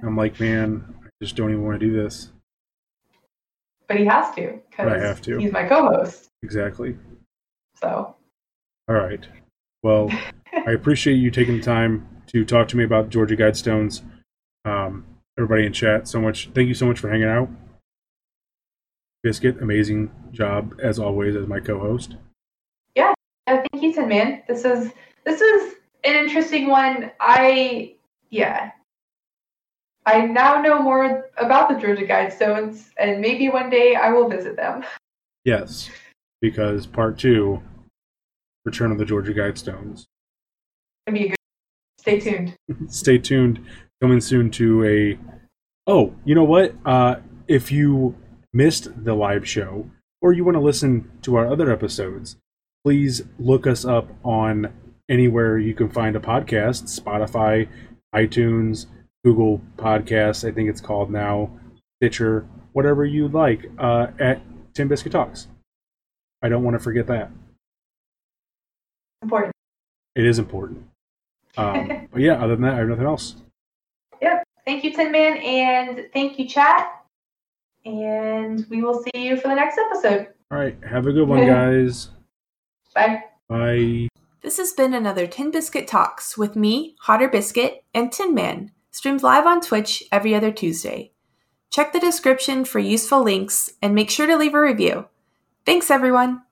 [0.03, 2.29] I'm like, man, I just don't even want to do this.
[3.87, 5.37] but he has to But I because have to.
[5.39, 6.29] he's my co-host.
[6.43, 6.95] Exactly.
[7.81, 8.15] So
[8.87, 9.27] All right.
[9.83, 10.09] Well,
[10.53, 14.01] I appreciate you taking the time to talk to me about Georgia Guidestones.
[14.65, 15.05] Um,
[15.37, 16.49] everybody in chat, so much.
[16.53, 17.49] Thank you so much for hanging out.
[19.23, 22.15] Biscuit, amazing job as always as my co-host.
[22.95, 23.13] yeah,
[23.45, 24.43] thank you, Tin Man.
[24.47, 24.91] This is
[25.25, 27.11] this is an interesting one.
[27.19, 27.95] I
[28.29, 28.71] yeah.
[30.05, 34.55] I now know more about the Georgia Guidestones, and maybe one day I will visit
[34.55, 34.85] them.
[35.43, 35.89] Yes,
[36.39, 37.61] because part two,
[38.67, 40.07] Return of the Georgia Guidestones.
[41.07, 41.35] A good.
[41.97, 42.53] Stay tuned.
[42.89, 43.65] Stay tuned.
[44.01, 45.17] Coming soon to a.
[45.87, 46.75] Oh, you know what?
[46.85, 47.15] Uh,
[47.47, 48.15] if you
[48.53, 49.89] missed the live show
[50.21, 52.35] or you want to listen to our other episodes,
[52.83, 54.73] please look us up on
[55.09, 57.69] anywhere you can find a podcast Spotify,
[58.13, 58.87] iTunes,
[59.23, 61.57] Google Podcasts, I think it's called now,
[61.99, 64.41] Stitcher, whatever you like, uh, at
[64.73, 65.47] Tin Biscuit Talks.
[66.41, 67.31] I don't want to forget that.
[69.27, 69.53] Important.
[70.15, 70.87] It is important.
[71.57, 73.35] Um, but yeah, other than that, I have nothing else.
[74.21, 74.41] Yep.
[74.63, 76.87] Thank you, Tin Man, and thank you, chat.
[77.83, 80.27] And we will see you for the next episode.
[80.49, 82.07] All right, have a good one, guys.
[82.95, 83.21] Bye.
[83.49, 84.07] Bye.
[84.39, 89.23] This has been another Tin Biscuit Talks with me, Hotter Biscuit, and Tin Man, streamed
[89.23, 91.11] live on Twitch every other Tuesday.
[91.69, 95.07] Check the description for useful links and make sure to leave a review.
[95.65, 96.43] Thanks, everyone!